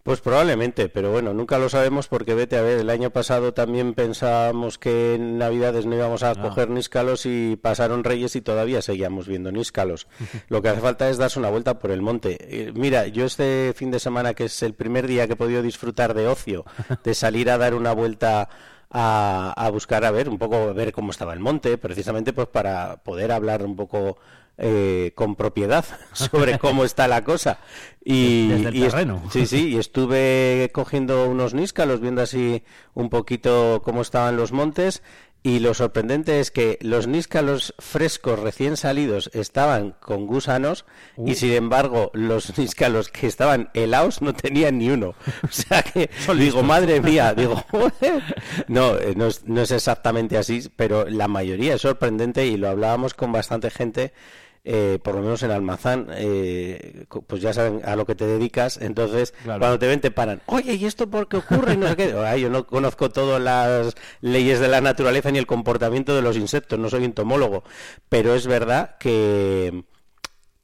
[0.05, 3.95] Pues probablemente, pero bueno, nunca lo sabemos porque vete a ver, el año pasado también
[3.95, 9.27] pensábamos que en Navidades no íbamos a coger níscalos y pasaron Reyes y todavía seguíamos
[9.27, 10.05] viendo níscalos.
[10.47, 12.37] Lo que hace falta es darse una vuelta por el monte.
[12.39, 15.63] Eh, mira, yo este fin de semana, que es el primer día que he podido
[15.63, 16.65] disfrutar de ocio,
[17.03, 18.47] de salir a dar una vuelta
[18.91, 22.97] a, a buscar a ver un poco ver cómo estaba el monte, precisamente pues para
[22.97, 24.19] poder hablar un poco
[24.57, 27.59] eh, con propiedad sobre cómo está la cosa.
[28.03, 29.23] Y, Desde el y terreno.
[29.31, 35.01] sí, sí, y estuve cogiendo unos níscalos, viendo así un poquito cómo estaban los montes.
[35.45, 40.85] Y lo sorprendente es que los níscalos frescos recién salidos estaban con gusanos
[41.17, 41.29] Uh.
[41.29, 45.13] y sin embargo los níscalos que estaban helados no tenían ni uno.
[45.43, 47.63] O sea que digo, madre mía, digo.
[48.67, 52.67] No, eh, no es, no es exactamente así, pero la mayoría es sorprendente y lo
[52.67, 54.13] hablábamos con bastante gente
[54.65, 58.77] eh, por lo menos en Almazán, eh, pues ya saben a lo que te dedicas,
[58.81, 59.59] entonces Claro.
[59.59, 61.73] cuando te ven te paran, oye, ¿y esto por qué ocurre?
[61.73, 62.13] Y no sé qué.
[62.25, 66.35] Ay, yo no conozco todas las leyes de la naturaleza ni el comportamiento de los
[66.35, 67.63] insectos, no soy entomólogo,
[68.09, 69.85] pero es verdad que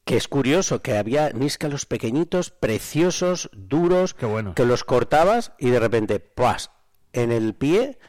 [0.03, 4.15] que es curioso que había níscalos pequeñitos, preciosos, duros,
[4.55, 6.71] que los cortabas y de repente, ¡puas!
[7.13, 7.99] en el pie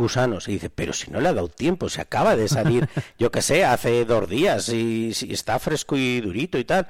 [0.00, 0.48] gusanos.
[0.48, 2.88] Y dice, pero si no le ha dado tiempo, se acaba de salir,
[3.18, 6.88] yo qué sé, hace dos días y, si está fresco y durito y tal.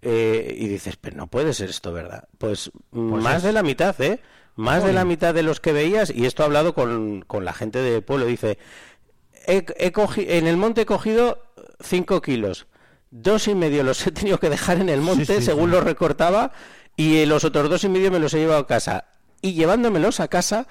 [0.00, 2.28] Eh, y dices, pero no puede ser esto, ¿verdad?
[2.38, 4.20] Pues, más es- de la mitad, ¿eh?
[4.56, 7.52] Más de la mitad de los que veías, y esto he hablado con, con la
[7.54, 8.58] gente del pueblo, dice,
[9.46, 11.42] he, he cogi- en el monte he cogido
[11.80, 12.66] 5 kilos,
[13.10, 15.76] dos y medio los he tenido que dejar en el monte sí, según sí.
[15.76, 16.52] los recortaba
[16.96, 19.06] y los otros dos y medio me los he llevado a casa.
[19.40, 20.66] Y llevándomelos a casa,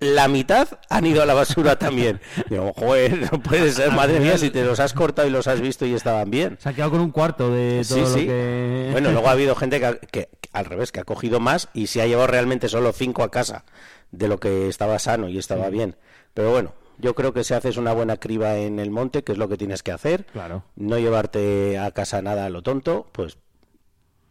[0.00, 2.20] la mitad han ido a la basura también.
[2.50, 5.60] Digo, joder, no puede ser, madre mía, si te los has cortado y los has
[5.60, 6.56] visto y estaban bien.
[6.60, 8.26] Se ha quedado con un cuarto de todo Sí, lo sí.
[8.26, 8.88] que...
[8.92, 11.86] Bueno, luego ha habido gente que, que- que al revés, que ha cogido más y
[11.88, 13.64] se ha llevado realmente solo cinco a casa
[14.12, 15.72] de lo que estaba sano y estaba Sí.
[15.72, 15.96] bien.
[16.34, 19.38] Pero bueno, yo creo que si haces una buena criba en el monte, que es
[19.38, 20.64] lo que tienes que hacer, Claro.
[20.76, 23.36] no llevarte a casa nada a lo tonto, pues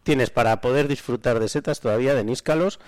[0.03, 2.80] tienes para poder disfrutar de setas todavía, de níscalos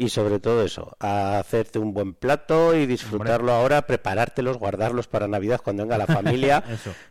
[0.00, 5.26] y sobre todo eso, a hacerte un buen plato y disfrutarlo ahora, preparártelos, guardarlos para
[5.28, 6.62] Navidad cuando venga la familia,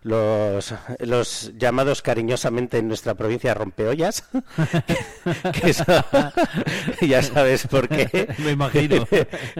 [0.03, 4.23] los, los llamados cariñosamente en nuestra provincia rompeollas,
[5.53, 5.83] que eso,
[7.01, 8.27] ya sabes por qué.
[8.39, 9.05] Me imagino.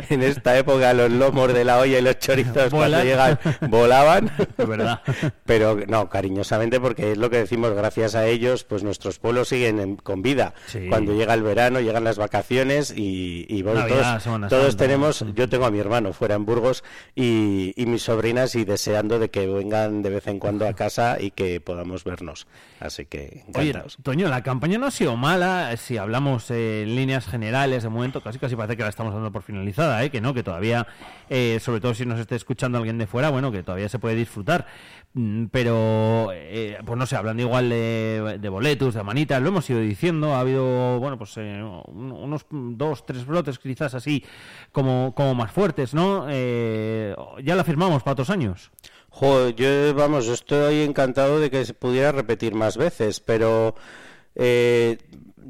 [0.10, 3.38] En esta época los lomos de la olla y los chorizos cuando llegan
[3.70, 4.32] volaban.
[4.58, 5.02] Verdad.
[5.46, 9.80] Pero no, cariñosamente porque es lo que decimos, gracias a ellos, pues nuestros pueblos siguen
[9.80, 10.54] en- con vida.
[10.68, 10.88] Sí.
[10.90, 13.17] Cuando llega el verano, llegan las vacaciones y,
[13.50, 14.84] y bueno, Navidad, todos, Semana todos Santa.
[14.84, 16.84] tenemos, yo tengo a mi hermano fuera en Burgos
[17.16, 21.18] y, y mis sobrinas y deseando de que vengan de vez en cuando a casa
[21.20, 22.48] y que podamos vernos.
[22.80, 23.98] Así que Oye, encantados.
[24.04, 28.22] Toño, la campaña no ha sido mala, si hablamos eh, en líneas generales, de momento
[28.22, 30.10] casi casi parece que la estamos dando por finalizada, ¿eh?
[30.12, 30.86] que no, que todavía,
[31.30, 34.16] eh, sobre todo si nos esté escuchando alguien de fuera, bueno, que todavía se puede
[34.16, 34.66] disfrutar.
[35.14, 39.68] Mm, Pero, eh, pues no sé, hablando igual de, de boletos, de manitas, lo hemos
[39.70, 44.24] ido diciendo, ha habido, bueno, pues eh, un- unos dos, tres brotes quizás así
[44.72, 46.28] como, como más fuertes, ¿no?
[46.30, 48.70] Eh, ya la firmamos para otros años.
[49.10, 53.74] Jo, yo, vamos, estoy encantado de que se pudiera repetir más veces, pero
[54.36, 55.00] eh,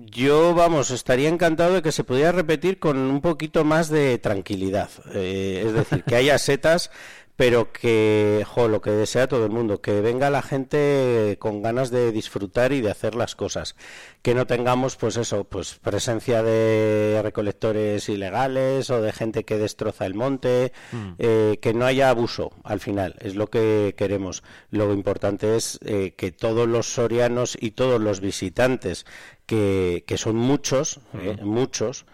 [0.06, 4.90] yo, vamos, estaría encantado de que se pudiera repetir con un poquito más de tranquilidad.
[5.14, 6.92] Eh, es decir, que haya setas,
[7.38, 11.92] pero que, jo, lo que desea todo el mundo, que venga la gente con ganas
[11.92, 13.76] de disfrutar y de hacer las cosas.
[14.24, 20.08] Que no tengamos, pues eso, pues presencia de recolectores ilegales o de gente que destroza
[20.08, 20.74] el monte,
[21.20, 24.42] eh, que no haya abuso al final, es lo que queremos.
[24.72, 29.06] Lo importante es eh, que todos los sorianos y todos los visitantes,
[29.46, 32.08] que, que son muchos, eh, muchos,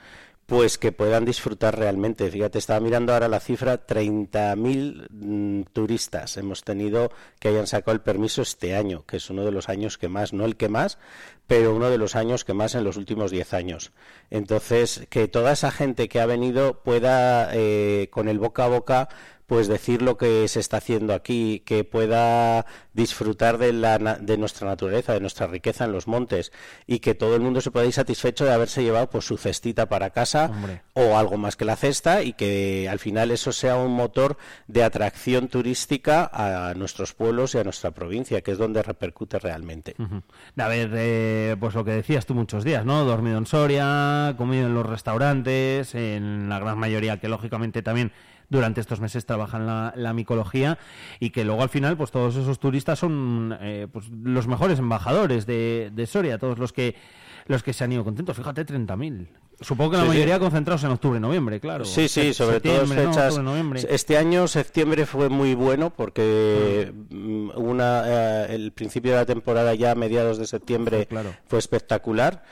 [0.46, 2.30] pues que puedan disfrutar realmente.
[2.30, 8.02] Fíjate, estaba mirando ahora la cifra, 30.000 mm, turistas hemos tenido que hayan sacado el
[8.02, 10.98] permiso este año, que es uno de los años que más, no el que más,
[11.48, 13.92] pero uno de los años que más en los últimos 10 años.
[14.30, 19.10] Entonces, que toda esa gente que ha venido pueda, eh, con el boca a boca,
[19.48, 24.68] pues decir lo que se está haciendo aquí, que pueda disfrutar de, la, de nuestra
[24.68, 26.52] naturaleza, de nuestra riqueza en los montes
[26.88, 29.88] y que todo el mundo se pueda ir satisfecho de haberse llevado pues su cestita
[29.88, 30.52] para casa
[30.94, 34.38] o algo más que la cesta y que al final eso sea un motor
[34.68, 39.96] de atracción turística a nuestros pueblos y a nuestra provincia, que es donde repercute realmente.
[40.56, 43.04] De haber, eh, pues lo que decías tú muchos días, ¿no?
[43.06, 48.12] Dormido en Soria, comido en los restaurantes, en la gran mayoría que lógicamente también
[48.50, 50.78] durante estos meses trabajan la, la micología
[51.20, 55.46] y que luego al final pues todos esos turistas son eh, pues, los mejores embajadores
[55.46, 56.96] de, de Soria, todos los que
[57.46, 58.38] los que se han ido contentos.
[58.38, 59.28] Fíjate, 30.000.
[59.60, 60.14] Supongo que la Sí, sí.
[60.16, 61.84] mayoría concentrados en octubre, noviembre, claro.
[61.84, 62.88] Sí, sí, sobre todo ¿no?
[62.88, 63.18] fechas.
[63.34, 63.86] Octubre, noviembre.
[63.90, 69.74] Este año, septiembre, fue muy bueno porque mm, una, eh, el principio de la temporada,
[69.76, 71.34] ya a mediados de septiembre, Claro.
[71.46, 72.44] fue espectacular.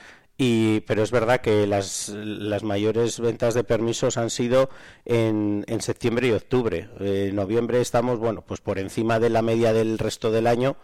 [0.43, 4.69] Y, pero es verdad que las, las mayores ventas de permisos han sido
[5.05, 6.89] en, en septiembre y octubre.
[6.99, 10.77] Eh, En noviembre estamos, bueno, pues por encima de la media del resto del año,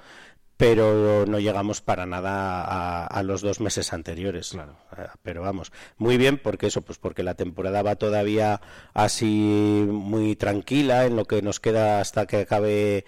[0.57, 4.53] pero no llegamos para nada a, a los dos meses anteriores.
[4.53, 8.61] Eh, Pero vamos, muy bien porque eso, pues porque la temporada va todavía
[8.93, 13.05] así muy tranquila en lo que nos queda hasta que acabe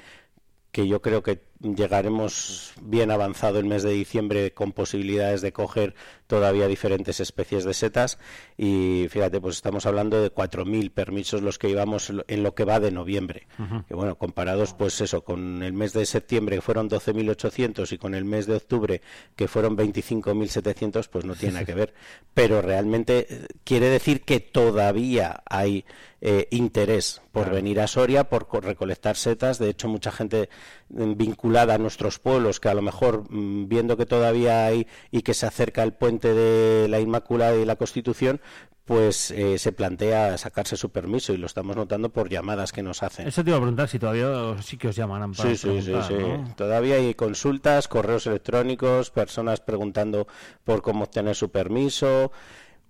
[0.71, 5.93] que yo creo que llegaremos bien avanzado el mes de diciembre con posibilidades de coger
[6.27, 8.17] todavía diferentes especies de setas
[8.57, 12.79] y fíjate, pues estamos hablando de 4.000 permisos los que llevamos en lo que va
[12.79, 13.47] de noviembre.
[13.87, 18.15] Que bueno, comparados pues eso, con el mes de septiembre que fueron 12.800 y con
[18.15, 19.01] el mes de octubre
[19.35, 21.93] que fueron 25.700, pues no tiene nada que ver.
[22.33, 25.85] Pero realmente eh, quiere decir que todavía hay
[26.21, 27.55] eh, interés por Claro.
[27.55, 29.59] venir a Soria, por co- recolectar setas.
[29.59, 30.49] De hecho, mucha gente
[30.89, 35.33] vinculada a nuestros pueblos que a lo mejor mm, viendo que todavía hay y que
[35.33, 38.41] se acerca el puente de la Inmaculada y la Constitución,
[38.89, 43.03] pues eh, se plantea sacarse su permiso y lo estamos notando por llamadas que nos
[43.03, 43.27] hacen.
[43.27, 45.93] Eso te iba a preguntar si todavía sí que os llaman para Sí, sí, sí,
[46.07, 46.13] sí.
[46.15, 46.55] ¿no?
[46.55, 50.27] Todavía hay consultas, correos electrónicos, personas preguntando
[50.63, 52.31] por cómo obtener su permiso.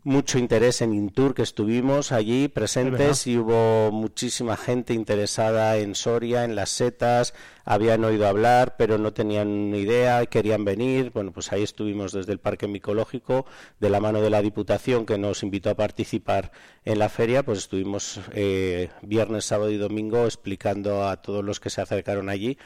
[0.06, 6.46] Mucho interés en Intur, que estuvimos allí presentes y hubo muchísima gente interesada en Soria,
[6.46, 7.34] en las setas,
[7.66, 11.12] habían oído hablar, pero no tenían ni idea, querían venir.
[11.14, 13.46] Bueno, pues ahí estuvimos desde el Parque Micológico,
[13.82, 16.54] de la mano de la Diputación, que nos invitó a participar
[16.86, 21.70] en la feria, pues estuvimos eh, viernes, sábado y domingo explicando a todos los que
[21.70, 22.58] se acercaron allí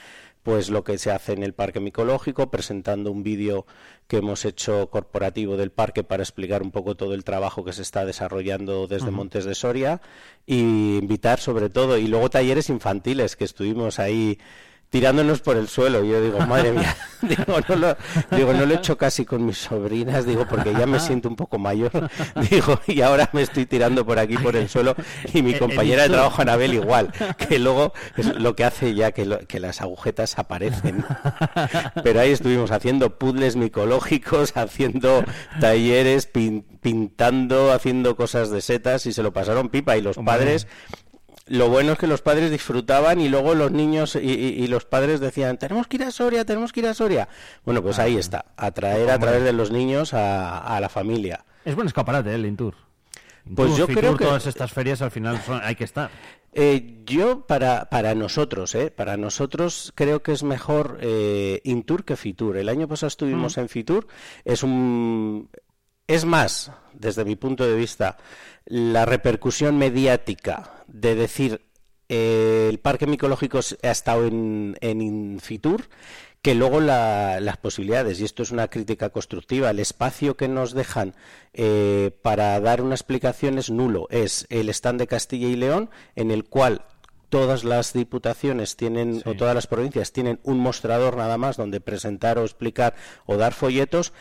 [0.43, 3.65] pues lo que se hace en el parque micológico, presentando un vídeo
[4.07, 7.81] que hemos hecho corporativo del parque para explicar un poco todo el trabajo que se
[7.81, 9.11] está desarrollando desde.
[9.11, 10.01] Montes de Soria
[10.45, 14.39] y invitar sobre todo y luego talleres infantiles que estuvimos ahí
[14.93, 16.03] tirándonos por el suelo.
[16.03, 17.97] Yo digo, madre mía, digo, no lo,
[18.37, 21.35] digo, no lo he hecho casi con mis sobrinas, digo, porque ya me siento un
[21.35, 22.11] poco mayor,
[22.51, 24.95] digo, y ahora me estoy tirando por aquí por el suelo
[25.33, 27.11] y mi compañera de trabajo, Anabel, igual,
[27.49, 31.03] que luego es lo que hace ya que, lo- que las agujetas aparecen.
[32.03, 35.23] Pero ahí estuvimos haciendo puzzles micológicos, haciendo
[35.59, 39.97] talleres, pin- pintando, haciendo cosas de setas y se lo pasaron pipa.
[39.97, 40.67] Y los padres
[41.47, 44.85] lo bueno es que los padres disfrutaban y luego los niños y, y- y los
[44.85, 47.27] padres decían, tenemos que ir a Soria, tenemos que ir a Soria.
[47.65, 51.45] Bueno, pues ahí está, atraer a través de los niños a, a la familia.
[51.65, 52.35] Es buen escaparate, ¿eh?
[52.35, 52.75] el Intur.
[53.55, 56.09] Pues Intur, yo Fitur, creo que- todas estas ferias al final son- hay que estar.
[56.55, 62.15] Eh, yo para, para nosotros, eh, para nosotros creo que es mejor eh, Intur que
[62.15, 62.57] Fitur.
[62.57, 64.05] El año pasado estuvimos en Fitur.
[64.45, 65.49] Es un
[66.07, 68.17] es más, desde mi punto de vista,
[68.65, 71.61] la repercusión mediática de decir
[72.09, 75.89] eh, el parque micológico ha estado en, en Infitur
[76.41, 80.73] que luego la- las posibilidades, y esto es una crítica constructiva, el espacio que nos
[80.73, 81.15] dejan
[81.53, 84.07] eh, para dar una explicación es nulo.
[84.09, 86.83] Es el stand de Castilla y León, en el cual
[87.29, 92.37] todas las diputaciones tienen, o todas las provincias tienen un mostrador nada más donde presentar
[92.37, 92.93] o explicar
[93.25, 94.11] o dar folletos.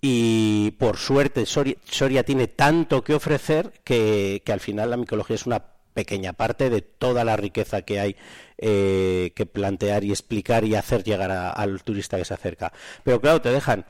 [0.00, 5.36] Y por suerte Soria, Soria tiene tanto que ofrecer que, que al final la micología
[5.36, 8.16] es una pequeña parte de toda la riqueza que hay
[8.58, 12.72] eh, que plantear y explicar y hacer llegar a- al turista que se acerca.
[13.02, 13.86] Pero claro, te dejan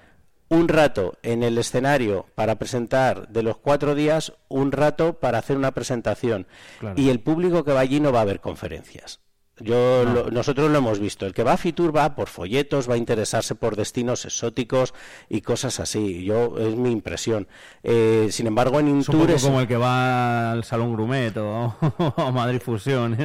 [0.49, 5.57] un rato en el escenario para presentar de los cuatro días, un rato para hacer
[5.57, 6.47] una presentación.
[6.79, 6.95] Claro.
[7.01, 9.19] Y el público que va allí no va a ver conferencias.
[9.59, 10.13] Yo No.
[10.13, 11.25] lo- nosotros lo hemos visto.
[11.27, 14.93] El que va a Fitur va por folletos, va a interesarse por destinos exóticos
[15.31, 16.25] y cosas así.
[16.25, 17.49] Yo es mi impresión.
[17.83, 20.93] Eh, sin embargo, en Es un Intur poco es- como el que va al Salón
[20.93, 21.75] Grumet o,
[22.17, 23.17] o Madrid Fusión.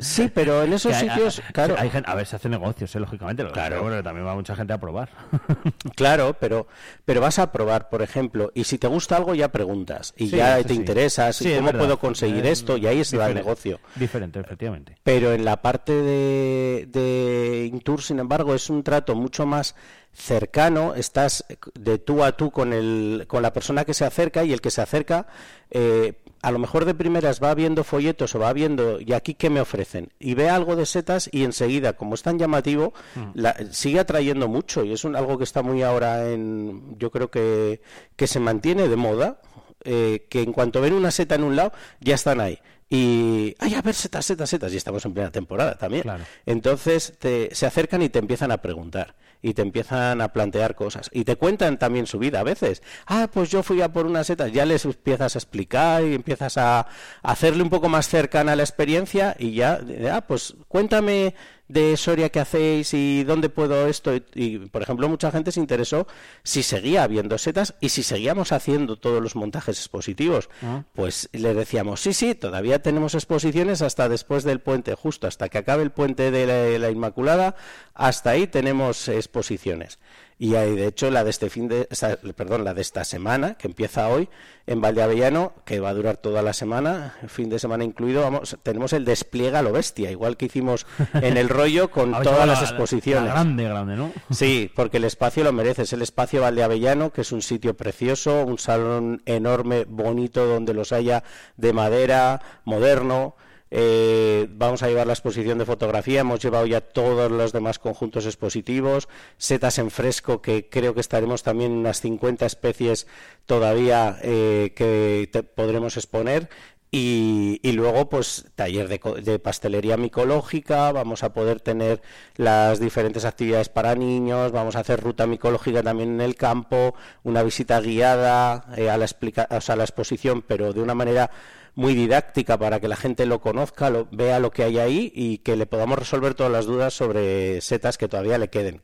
[0.00, 1.76] Sí, pero en esos hay- sitios, hay- claro.
[1.78, 3.42] hay gente- a ver, se hace negocios, eh, lógicamente.
[3.42, 3.76] Lo Claro.
[3.76, 5.08] pero bueno, también va mucha gente a probar.
[5.96, 6.66] Claro, pero,
[7.04, 10.36] pero vas a probar, por ejemplo, y si te gusta algo ya preguntas y Sí,
[10.36, 10.74] ya te sí.
[10.74, 13.80] interesas, Sí, cómo puedo conseguir Eh, esto, y ahí está el negocio.
[13.96, 14.96] Diferente, efectivamente.
[15.02, 19.74] Pero en la parte de, de Intour, sin embargo, es un trato mucho más
[20.12, 24.52] cercano, estás de tú a tú con, el, con la persona que se acerca y
[24.52, 25.26] el que se acerca,
[25.70, 29.50] eh, a lo mejor de primeras va viendo folletos o va viendo, ¿y aquí qué
[29.50, 30.10] me ofrecen?
[30.18, 32.94] Y ve algo de setas y enseguida, como es tan llamativo,
[33.34, 37.30] la- sigue atrayendo mucho y es un, algo que está muy ahora en, yo creo
[37.30, 37.80] que,
[38.16, 39.40] que se mantiene de moda,
[39.84, 42.58] eh, que en cuanto ven una seta en un lado, ya están ahí.
[42.90, 46.04] Y, ay, a ver, setas, setas, setas, y estamos en plena temporada también.
[46.46, 51.10] Entonces te, se acercan y te empiezan a preguntar, y te empiezan a plantear cosas,
[51.12, 52.82] y te cuentan también su vida a veces.
[53.06, 56.56] Ah, pues yo fui a por unas setas, ya les empiezas a explicar y empiezas
[56.56, 56.86] a, a
[57.22, 59.80] hacerle un poco más cercana la experiencia, y ya,
[60.10, 61.34] ah, pues cuéntame
[61.68, 64.14] de Soria que hacéis y dónde puedo esto.
[64.14, 66.06] Y, y, por ejemplo, mucha gente se interesó
[66.42, 70.48] si seguía habiendo setas y si seguíamos haciendo todos los montajes expositivos.
[70.62, 70.84] Ah.
[70.94, 75.58] Pues le decíamos, sí, sí, todavía tenemos exposiciones hasta después del puente, justo hasta que
[75.58, 77.54] acabe el puente de la, la Inmaculada,
[77.94, 79.98] hasta ahí tenemos exposiciones.
[80.40, 83.54] Y hay, de hecho, la de este fin de, esta- perdón, la de esta semana,
[83.54, 84.28] que empieza hoy
[84.68, 88.92] en Valdeavellano, que va a durar toda la semana, fin de semana incluido, vamos, tenemos
[88.92, 92.62] el despliegue a lo bestia, igual que hicimos en el rollo con todas las la-
[92.62, 93.32] la exposiciones.
[93.32, 94.12] grande, grande, ¿no?
[94.30, 95.82] Sí, porque el espacio lo merece.
[95.82, 100.92] Es el espacio Valdeavellano, que es un sitio precioso, un salón enorme, bonito, donde los
[100.92, 101.24] haya
[101.56, 103.34] de madera, moderno.
[103.70, 108.26] Eh, vamos a llevar la exposición de fotografía, hemos llevado ya todos los demás conjuntos
[108.26, 113.06] expositivos, setas en fresco, que creo que estaremos también unas 50 especies
[113.46, 116.48] todavía eh, que podremos exponer.
[116.90, 122.00] Y, luego, pues, taller de, de pastelería micológica, vamos a poder tener
[122.36, 126.94] las diferentes actividades para niños, vamos a hacer ruta micológica también en el campo,
[127.24, 131.30] una visita guiada eh, a, la explica- o a la exposición, pero de una manera
[131.78, 135.38] muy didáctica para que la gente lo conozca, lo, vea lo que hay ahí y
[135.38, 138.82] que le podamos resolver todas las dudas sobre setas que todavía le queden.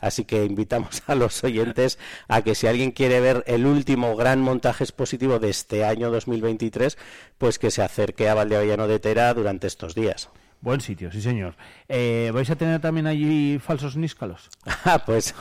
[0.00, 4.42] Así que invitamos a los oyentes a que si alguien quiere ver el último gran
[4.42, 6.98] montaje expositivo de este año 2023,
[7.38, 10.28] pues que se acerque a Valdeavellano de Tera durante estos días.
[10.66, 11.54] Buen sitio, sí señor.
[11.88, 14.50] Eh, ¿Vais a tener también allí falsos níscalos?
[14.84, 15.32] Ah, pues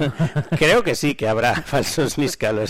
[0.60, 2.70] creo que sí, que habrá falsos níscalos.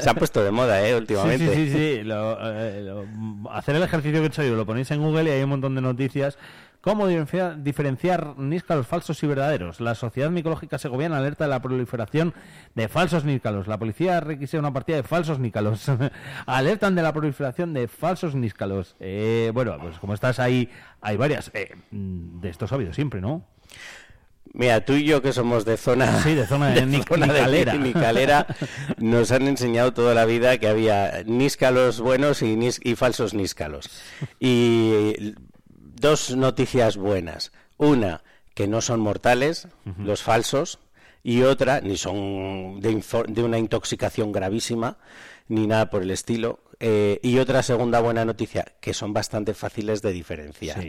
[0.00, 0.96] Se han puesto de moda, ¿eh?
[0.96, 1.46] Últimamente.
[1.54, 1.78] Sí, sí, sí.
[1.98, 2.02] sí.
[2.02, 5.34] Lo, eh, lo- hacer el ejercicio que he hecho yo, lo ponéis en Google y
[5.34, 6.36] hay un montón de noticias.
[6.82, 9.80] ¿Cómo diferenciar, níscalos falsos y verdaderos?
[9.80, 12.34] La Sociedad Micológica Segoviana alerta de la proliferación
[12.74, 13.68] de falsos níscalos.
[13.68, 15.86] La policía requisó una partida de falsos níscalos.
[16.46, 18.96] Alertan de la proliferación de falsos níscalos.
[18.98, 20.68] Eh, bueno, pues como estás ahí,
[21.00, 21.52] hay varias.
[21.54, 23.46] Eh, de esto ha habido siempre, ¿no?
[24.52, 27.78] Mira, tú y yo que somos de zona, Sí, de zona de nic- zona de
[27.78, 28.46] nicalera,
[28.98, 33.88] nos han enseñado toda la vida que había níscalos buenos y, nis- y falsos níscalos.
[34.40, 35.34] Y
[36.02, 37.52] dos noticias buenas.
[37.78, 38.22] Una,
[38.54, 40.80] que no son mortales, los falsos,
[41.22, 44.98] y otra, ni son de, de una intoxicación gravísima,
[45.48, 46.58] ni nada por el estilo.
[46.80, 50.84] Eh, y otra segunda buena noticia, que son bastante fáciles de diferenciar.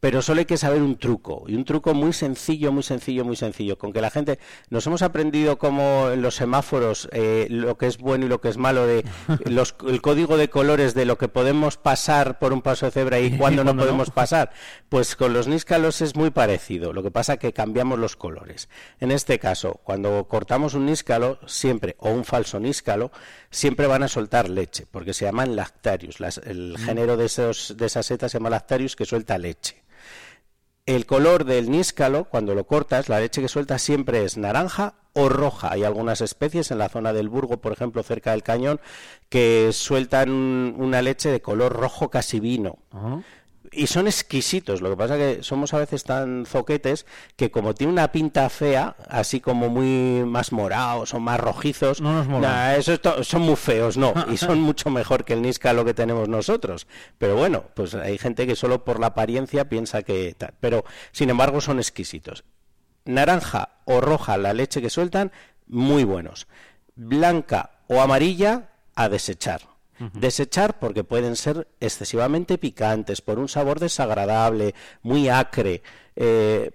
[0.00, 3.36] Pero solo hay que saber un truco, y un truco muy sencillo, muy sencillo, muy
[3.36, 4.38] sencillo, con que la gente
[4.70, 8.48] nos hemos aprendido como en los semáforos eh, lo que es bueno y lo que
[8.48, 9.04] es malo, de
[9.44, 13.20] los, el código de colores de lo que podemos pasar por un paso de cebra
[13.20, 13.82] y cuando no cuándo no.
[13.82, 14.50] podemos pasar.
[14.88, 18.68] Pues con los níscalos es muy parecido, lo que pasa que cambiamos los colores.
[19.00, 23.10] En este caso, cuando cortamos un níscalo, siempre, o un falso níscalo,
[23.50, 26.18] siempre van a soltar leche, porque se llaman lactarius.
[26.20, 29.67] Las- el género de, esos, de esas setas se llama lactarius, que suelta leche.
[30.88, 35.28] El color del níscalo, cuando lo cortas, la leche que suelta siempre es naranja o
[35.28, 35.70] roja.
[35.72, 38.80] Hay algunas especies en la zona del Burgo, por ejemplo, cerca del cañón,
[39.28, 42.78] que sueltan un- una leche de color rojo casi vino.
[43.72, 47.06] Y son exquisitos, lo que pasa que somos a veces tan zoquetes
[47.36, 52.24] que como tiene una pinta fea, así como muy más morados o más rojizos, No
[52.24, 55.84] nos nah, eso es son muy feos, no, y son mucho mejor que el níscalo
[55.84, 56.86] que tenemos nosotros.
[57.18, 61.30] Pero bueno, pues hay gente que solo por la apariencia piensa que tal, pero sin
[61.30, 62.44] embargo son exquisitos.
[63.04, 65.32] Naranja o roja la leche que sueltan,
[65.66, 66.46] muy buenos.
[66.94, 69.60] Blanca o amarilla, a desechar.
[70.14, 75.82] Desechar porque pueden ser excesivamente picantes, por un sabor desagradable, muy acre.
[76.16, 76.70] eh,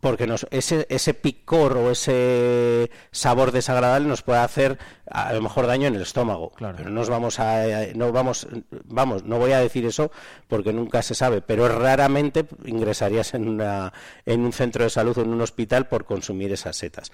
[0.00, 4.78] porque nos, ese, ese picor o ese sabor desagradable nos puede hacer
[5.10, 6.52] a lo mejor daño en el estómago.
[6.78, 7.64] Pero no nos vamos a,
[7.94, 8.48] no vamos,
[8.84, 10.10] vamos, no voy a decir eso
[10.48, 13.92] porque nunca se sabe, pero raramente ingresarías en, una,
[14.24, 17.12] en un centro de salud o en un hospital por consumir esas setas.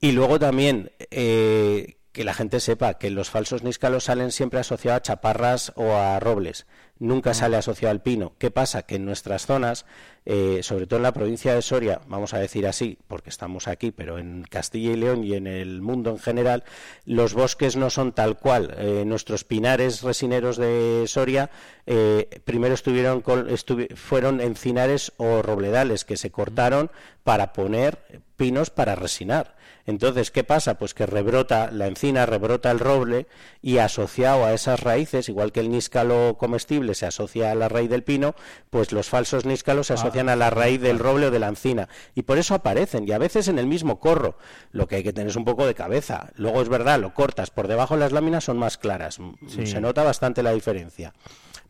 [0.00, 4.96] Y luego también eh, que la gente sepa que los falsos níscalos salen siempre asociados
[4.96, 6.66] a chaparras o a robles.
[6.98, 8.32] Nunca sale asociado al pino.
[8.38, 8.82] ¿Qué pasa?
[8.82, 9.86] Que en nuestras zonas,
[10.26, 13.92] eh, sobre todo en la provincia de Soria, vamos a decir así, porque estamos aquí,
[13.92, 16.64] pero en Castilla y León y en el mundo en general,
[17.04, 18.74] los bosques no son tal cual.
[18.78, 21.50] Eh, nuestros pinares resineros de Soria
[21.86, 26.90] eh, primero estuvieron con- estuvi- fueron encinares o robledales que se cortaron
[27.22, 29.56] para poner pinos para resinar.
[29.88, 30.76] Entonces, ¿qué pasa?
[30.76, 33.26] Pues que rebrota la encina, rebrota el roble
[33.62, 37.88] y asociado a esas raíces, igual que el níscalo comestible se asocia a la raíz
[37.88, 38.34] del pino,
[38.68, 41.88] pues los falsos níscalos se asocian a la raíz del roble o de la encina.
[42.14, 44.36] Y por eso aparecen, y a veces en el mismo corro.
[44.72, 46.32] Lo que hay que tener es un poco de cabeza.
[46.34, 49.18] Luego es verdad, lo cortas por debajo las láminas son más claras.
[49.46, 49.66] Sí.
[49.66, 51.14] Se nota bastante la diferencia.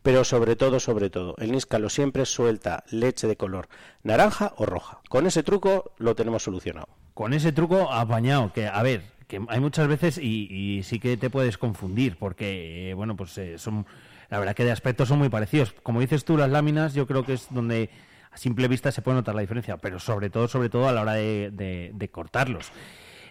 [0.01, 3.69] Pero sobre todo, sobre todo, el níscalo siempre suelta leche de color
[4.03, 4.99] naranja o roja.
[5.09, 6.87] Con ese truco lo tenemos solucionado.
[7.19, 11.17] Con ese truco apañado, que a ver, que hay muchas veces y, y sí que
[11.17, 13.85] te puedes confundir, porque, eh, bueno, pues eh, son,
[14.29, 15.75] la verdad que de aspecto son muy parecidos.
[15.83, 17.89] Como dices tú, las láminas yo creo que es donde
[18.31, 21.01] a simple vista se puede notar la diferencia, pero sobre todo, sobre todo a la
[21.01, 22.71] hora de cortarlos.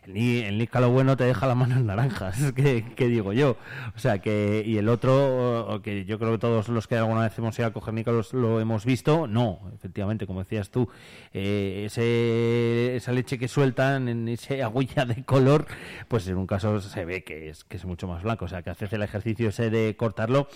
[0.07, 3.57] Ní- el nícalo bueno te deja la mano en naranjas, que, que digo yo.
[3.94, 7.36] O sea, que, y el otro, que yo creo que todos los que alguna vez
[7.38, 10.88] hemos ido a coger nícalos lo hemos visto, no, efectivamente, como decías tú,
[11.32, 15.66] eh, ese, esa leche que sueltan en ese agulla de color,
[16.09, 18.44] pues en un caso se ve que es, que es mucho más blanco.
[18.44, 20.49] O sea, que haces el ejercicio ese de cortarlo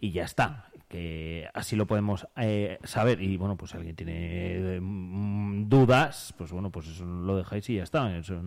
[0.00, 3.20] y ya está que así lo podemos eh, saber.
[3.20, 7.68] Y bueno pues si alguien tiene eh, mm, dudas pues bueno pues eso lo dejáis
[7.70, 8.16] y ya está.
[8.16, 8.40] Eso,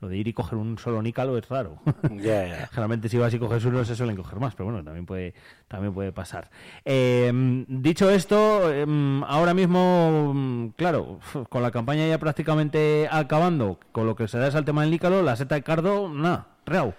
[0.00, 1.78] lo de ir y coger un solo nícalo es raro.
[2.02, 5.34] Generalmente si vas y coges uno se suelen coger más pero bueno también puede
[5.68, 6.50] también puede pasar.
[6.84, 7.32] Eh,
[7.68, 8.86] dicho esto eh,
[9.26, 14.48] ahora mismo mm, claro con la campaña ya prácticamente acabando con lo que se da
[14.48, 16.94] es al tema del nícalo la seta de cardo nada real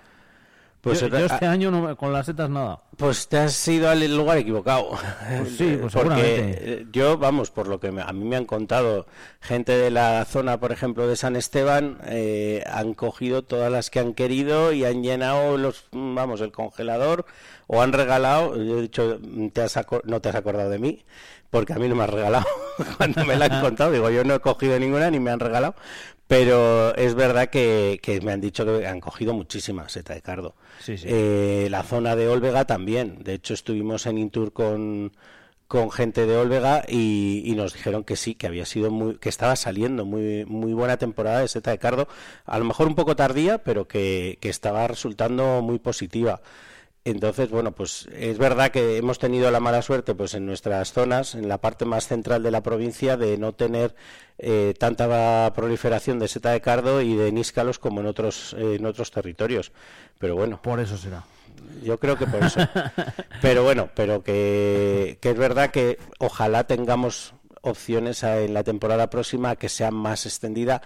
[0.89, 4.15] Pues yo, este año no me- con las setas nada Pues te has ido al
[4.15, 4.91] lugar equivocado.
[5.39, 6.21] Pues sí, pues Porque
[6.59, 9.05] eh, yo, vamos, por lo que me- a mí me han contado
[9.41, 13.99] gente de la zona, por ejemplo, de San Esteban, eh, han cogido todas las que
[13.99, 17.25] han querido y han llenado los, vamos, el congelador
[17.67, 18.55] o han regalado.
[18.55, 19.19] Yo he dicho,
[19.53, 21.05] te has no te has acordado de mí,
[21.49, 22.45] porque a mí no me has regalado.
[22.97, 25.75] Cuando me la han contado, digo, yo no he cogido ninguna ni me han regalado.
[26.27, 30.55] Pero es verdad que, que me han dicho que han cogido muchísima seta de cardo.
[30.79, 31.07] Sí, sí.
[31.09, 33.23] Eh, la zona de Olvega también.
[33.23, 35.13] De hecho, estuvimos en Intur con,
[35.69, 39.29] con gente de Olvega y, y nos dijeron que sí, que había sido muy, que
[39.29, 42.09] estaba saliendo muy, muy buena temporada de seta de cardo.
[42.45, 46.41] A lo mejor un poco tardía, pero que, que estaba resultando muy positiva.
[47.09, 51.35] Entonces, bueno, pues es verdad que hemos tenido la mala suerte, pues en nuestras zonas,
[51.35, 53.95] en la parte más central de la provincia, de no tener
[54.37, 58.85] eh, tanta proliferación de seta de cardo y de níscalos como en otros eh, en
[58.85, 59.71] otros territorios.
[60.19, 60.61] Pero bueno.
[60.61, 61.23] Por eso será.
[61.81, 62.59] Yo creo que por eso.
[63.41, 69.55] pero bueno, pero que, que es verdad que ojalá tengamos opciones en la temporada próxima
[69.55, 70.81] que sea más extendida.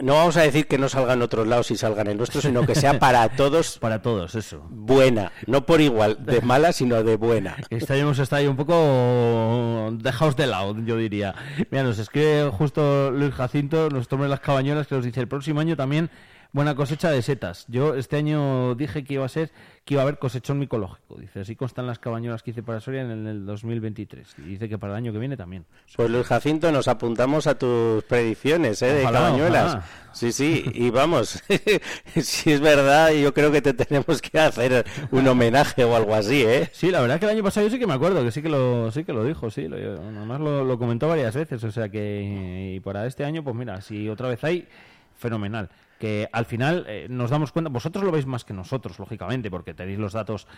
[0.00, 2.40] No vamos a decir que no salga en otros lados y salga en el nuestro,
[2.40, 3.78] sino que sea para todos.
[3.80, 4.66] para todos, eso.
[4.70, 5.32] Buena.
[5.46, 7.56] No por igual, de mala, sino de buena.
[7.70, 11.34] Año hemos estado ahí un poco dejaos de lado, yo diría.
[11.70, 15.60] Mira, nos escribe justo Luis Jacinto, hombre de las cabañuelas, que nos dice el próximo
[15.60, 16.10] año también
[16.52, 17.64] buena cosecha de setas.
[17.68, 19.50] Yo este año dije que iba a ser
[19.84, 21.16] que iba a haber cosechón micológico.
[21.16, 24.36] Dice, así constan las cabañuelas que hice para Soria en el, en el 2023.
[24.38, 25.64] Y dice que para el año que viene también.
[25.96, 28.92] Pues Luis Jacinto, nos apuntamos a tus predicciones ¿eh?
[28.92, 29.66] de cabañuelas.
[29.66, 29.84] ojalá.
[30.12, 31.42] Sí, sí, y vamos,
[32.20, 36.42] si es verdad, yo creo que te tenemos que hacer un homenaje o algo así,
[36.44, 36.68] ¿eh?
[36.72, 38.50] Sí, la verdad que el año pasado yo sí que me acuerdo, que sí que
[38.50, 41.88] lo, sí que lo dijo, sí, lo, además lo, lo comentó varias veces, o sea
[41.88, 44.68] que y para este año, pues mira, si otra vez hay,
[45.16, 45.70] fenomenal.
[46.02, 49.72] Que al final eh, nos damos cuenta, vosotros lo veis más que nosotros, lógicamente, porque
[49.72, 50.48] tenéis los datos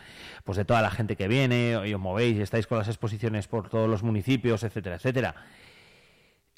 [0.43, 3.69] pues de toda la gente que viene, y os movéis, estáis con las exposiciones por
[3.69, 5.35] todos los municipios, etcétera, etcétera.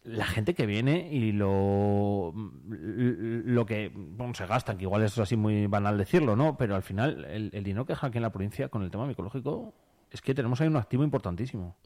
[0.04, 2.32] La gente que viene y lo,
[2.68, 3.90] lo que
[4.34, 6.56] se gastan, que igual es así muy banal decirlo, ¿no?
[6.56, 9.08] Pero al final el, el dinero que deja aquí en la provincia con el tema
[9.08, 9.74] micológico
[10.10, 11.76] es que tenemos ahí un activo importantísimo.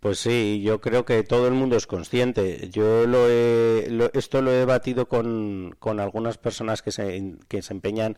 [0.00, 2.70] Pues sí, yo creo que todo el mundo es consciente.
[2.70, 7.60] Yo lo he, lo- esto lo he debatido con, con algunas personas que se, que
[7.62, 8.16] se empeñan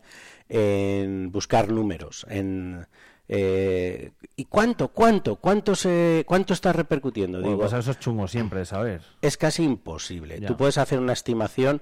[0.49, 2.85] en buscar números, en
[3.33, 7.37] eh, ¿y cuánto, cuánto, cuánto se, cuánto está repercutiendo?
[7.39, 9.01] Bueno, Digo, pues eso es chungo siempre de saber.
[9.21, 10.39] es casi imposible.
[10.39, 10.47] Ya.
[10.47, 11.81] Tú puedes hacer una estimación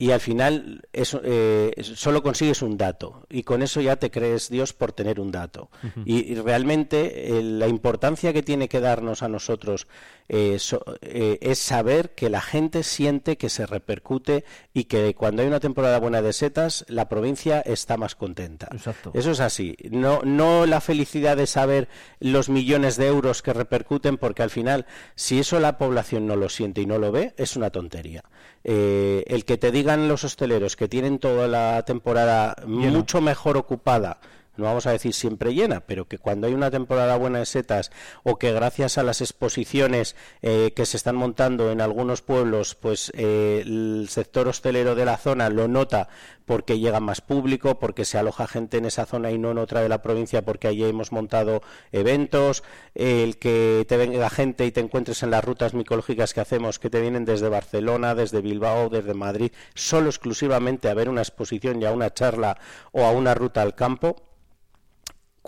[0.00, 4.48] y al final eso, eh, solo consigues un dato y con eso ya te crees
[4.48, 5.68] Dios por tener un dato.
[6.06, 9.88] Y realmente eh, la importancia que tiene que darnos a nosotros
[10.32, 15.42] eh, so- eh, es saber que la gente siente que se repercute y que cuando
[15.42, 18.68] hay una temporada buena de setas la provincia está más contenta.
[18.72, 19.10] Exacto.
[19.12, 19.76] Eso es así.
[19.90, 21.88] No, no la felicidad de saber
[22.20, 26.48] los millones de euros que repercuten, porque al final, si eso la población no lo
[26.48, 28.22] siente y no lo ve, es una tontería.
[28.62, 32.98] Eh, el que te digan los hosteleros que tienen toda la temporada Lleno.
[32.98, 34.20] mucho mejor ocupada,
[34.56, 37.90] no vamos a decir siempre llena, pero que cuando hay una temporada buena de setas
[38.22, 43.12] o que gracias a las exposiciones eh, que se están montando en algunos pueblos, pues
[43.14, 46.08] eh, el sector hostelero de la zona lo nota
[46.50, 49.82] porque llega más público, porque se aloja gente en esa zona y no en otra
[49.82, 52.64] de la provincia, porque allí hemos montado eventos,
[52.96, 56.90] el que te venga gente y te encuentres en las rutas micológicas que hacemos, que
[56.90, 61.84] te vienen desde Barcelona, desde Bilbao, desde Madrid, solo exclusivamente a ver una exposición y
[61.84, 62.58] a una charla
[62.90, 64.29] o a una ruta al campo,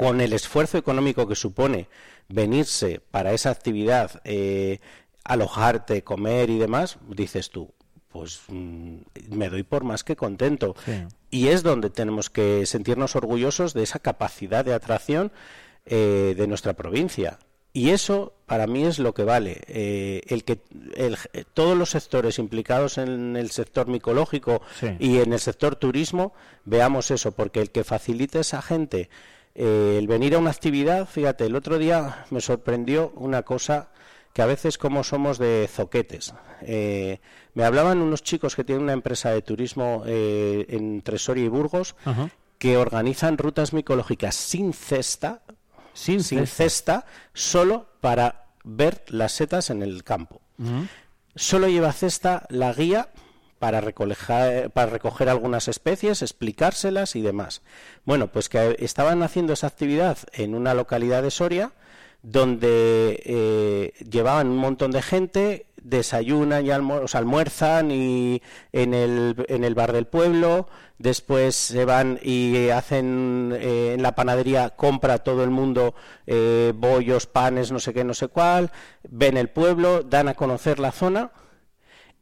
[0.03, 1.89] con el esfuerzo económico que supone
[2.29, 4.81] venirse para esa actividad, eh,
[5.25, 7.73] alojarte, comer y demás, dices tú,
[8.09, 8.97] pues mm,
[9.31, 10.75] me doy por más que contento.
[11.31, 15.31] Y es donde tenemos que sentirnos orgullosos de esa capacidad de atracción
[15.87, 17.39] eh, de nuestra provincia.
[17.75, 19.63] Y eso para mí es lo que vale.
[19.67, 20.59] Eh, el que
[20.95, 21.17] el-
[21.55, 24.89] todos los sectores implicados en el sector micológico Sí.
[24.99, 26.35] y en el sector turismo
[26.67, 29.09] veamos eso, porque el que facilite a esa gente
[29.55, 33.89] eh, el venir a una actividad, fíjate, el otro día me sorprendió una cosa
[34.33, 36.33] que a veces como somos de zoquetes.
[36.63, 37.21] Eh,
[37.55, 41.95] me hablaban unos chicos que tienen una empresa de turismo eh, entre Soria y Burgos
[42.59, 45.43] que organizan rutas micológicas sin cesta,
[45.93, 50.41] sin, cesta, solo para ver las setas en el campo.
[51.35, 53.09] Solo lleva cesta la guía
[53.63, 57.63] para recoger, para recoger algunas especies, explicárselas y demás.
[58.05, 61.71] Bueno, pues que estaban haciendo esa actividad en una localidad de Soria
[62.25, 68.43] donde eh, llevaban un montón de gente, desayunan y almu- almuerzan y
[68.73, 70.67] en el, en el bar del pueblo,
[70.99, 75.95] después se van y hacen eh, en la panadería, compra todo el mundo
[76.27, 78.73] eh, bollos, panes, no sé qué, no sé cuál,
[79.09, 81.31] ven el pueblo, dan a conocer la zona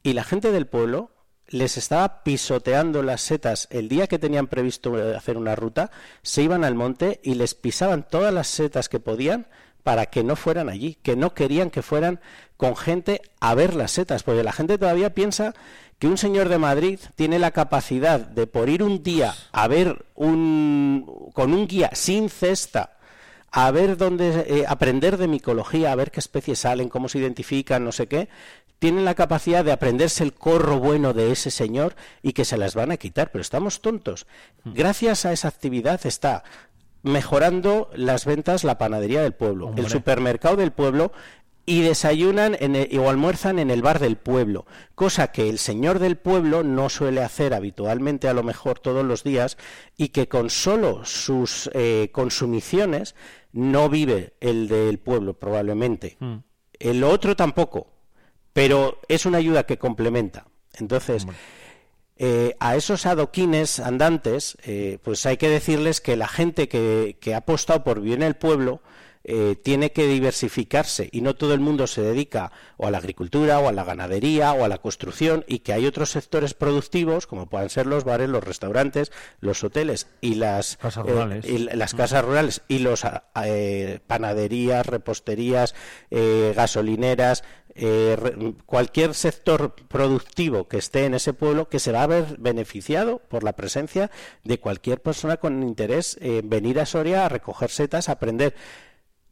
[0.02, 1.12] y la gente del pueblo
[1.50, 5.90] les estaba pisoteando las setas el día que tenían previsto eh, hacer una ruta,
[6.22, 9.46] se iban al monte y les pisaban todas las setas que podían
[9.82, 12.20] para que no fueran allí, que no querían que fueran
[12.56, 15.54] con gente a ver las setas, porque la gente todavía piensa
[15.98, 20.06] que un señor de Madrid tiene la capacidad de por ir un día a ver
[20.14, 22.96] un con un guía sin cesta
[23.52, 27.84] a ver dónde eh, aprender de micología, a ver qué especies salen, cómo se identifican,
[27.84, 28.28] no sé qué,
[28.80, 32.74] tienen la capacidad de aprenderse el corro bueno de ese señor y que se las
[32.74, 34.26] van a quitar, pero estamos tontos.
[34.64, 36.42] Gracias a esa actividad está
[37.02, 39.84] mejorando las ventas la panadería del pueblo, Hombre.
[39.84, 41.12] el supermercado del pueblo
[41.66, 45.98] y desayunan en el- o almuerzan en el bar del pueblo, cosa que el señor
[45.98, 49.56] del pueblo no suele hacer habitualmente a lo mejor todos los días
[49.96, 53.14] y que con solo sus eh, consumiciones
[53.52, 56.16] no vive el del pueblo probablemente.
[56.78, 57.92] El otro tampoco,
[58.52, 60.46] pero es una ayuda que complementa.
[60.78, 61.26] Entonces,
[62.16, 67.34] eh, a esos adoquines andantes, eh, pues hay que decirles que la gente que, que
[67.34, 68.82] ha apostado por vivir en el pueblo
[69.22, 73.58] eh, tiene que diversificarse y no todo el mundo se dedica o a la agricultura
[73.58, 77.46] o a la ganadería o a la construcción y que hay otros sectores productivos como
[77.46, 81.44] puedan ser los bares, los restaurantes, los hoteles y las Casas eh, rurales.
[81.44, 83.04] y las casas rurales y los
[83.44, 85.74] eh, panaderías, reposterías,
[86.10, 87.44] eh, gasolineras,
[87.74, 93.20] eh, cualquier sector productivo que esté en ese pueblo que se va a ver beneficiado
[93.28, 94.10] por la presencia
[94.44, 98.54] de cualquier persona con interés en venir a Soria a recoger setas, a aprender.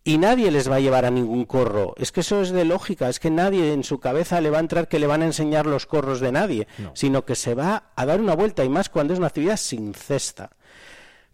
[0.04, 1.92] Y nadie les va a llevar a ningún corro.
[1.98, 3.10] Es que eso es de lógica.
[3.10, 5.66] Es que nadie en su cabeza le va a entrar que le van a enseñar
[5.66, 9.12] los corros de nadie, sino que se va a dar una vuelta y más cuando
[9.12, 10.50] es una actividad sin cesta.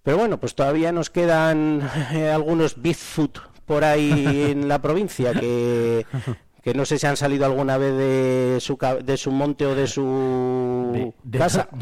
[0.02, 6.04] Pero bueno, pues todavía nos quedan eh, algunos Bigfoot por ahí en la provincia que,
[6.64, 9.86] que no sé si han salido alguna vez de su, de su monte o de
[9.86, 11.68] su De, casa.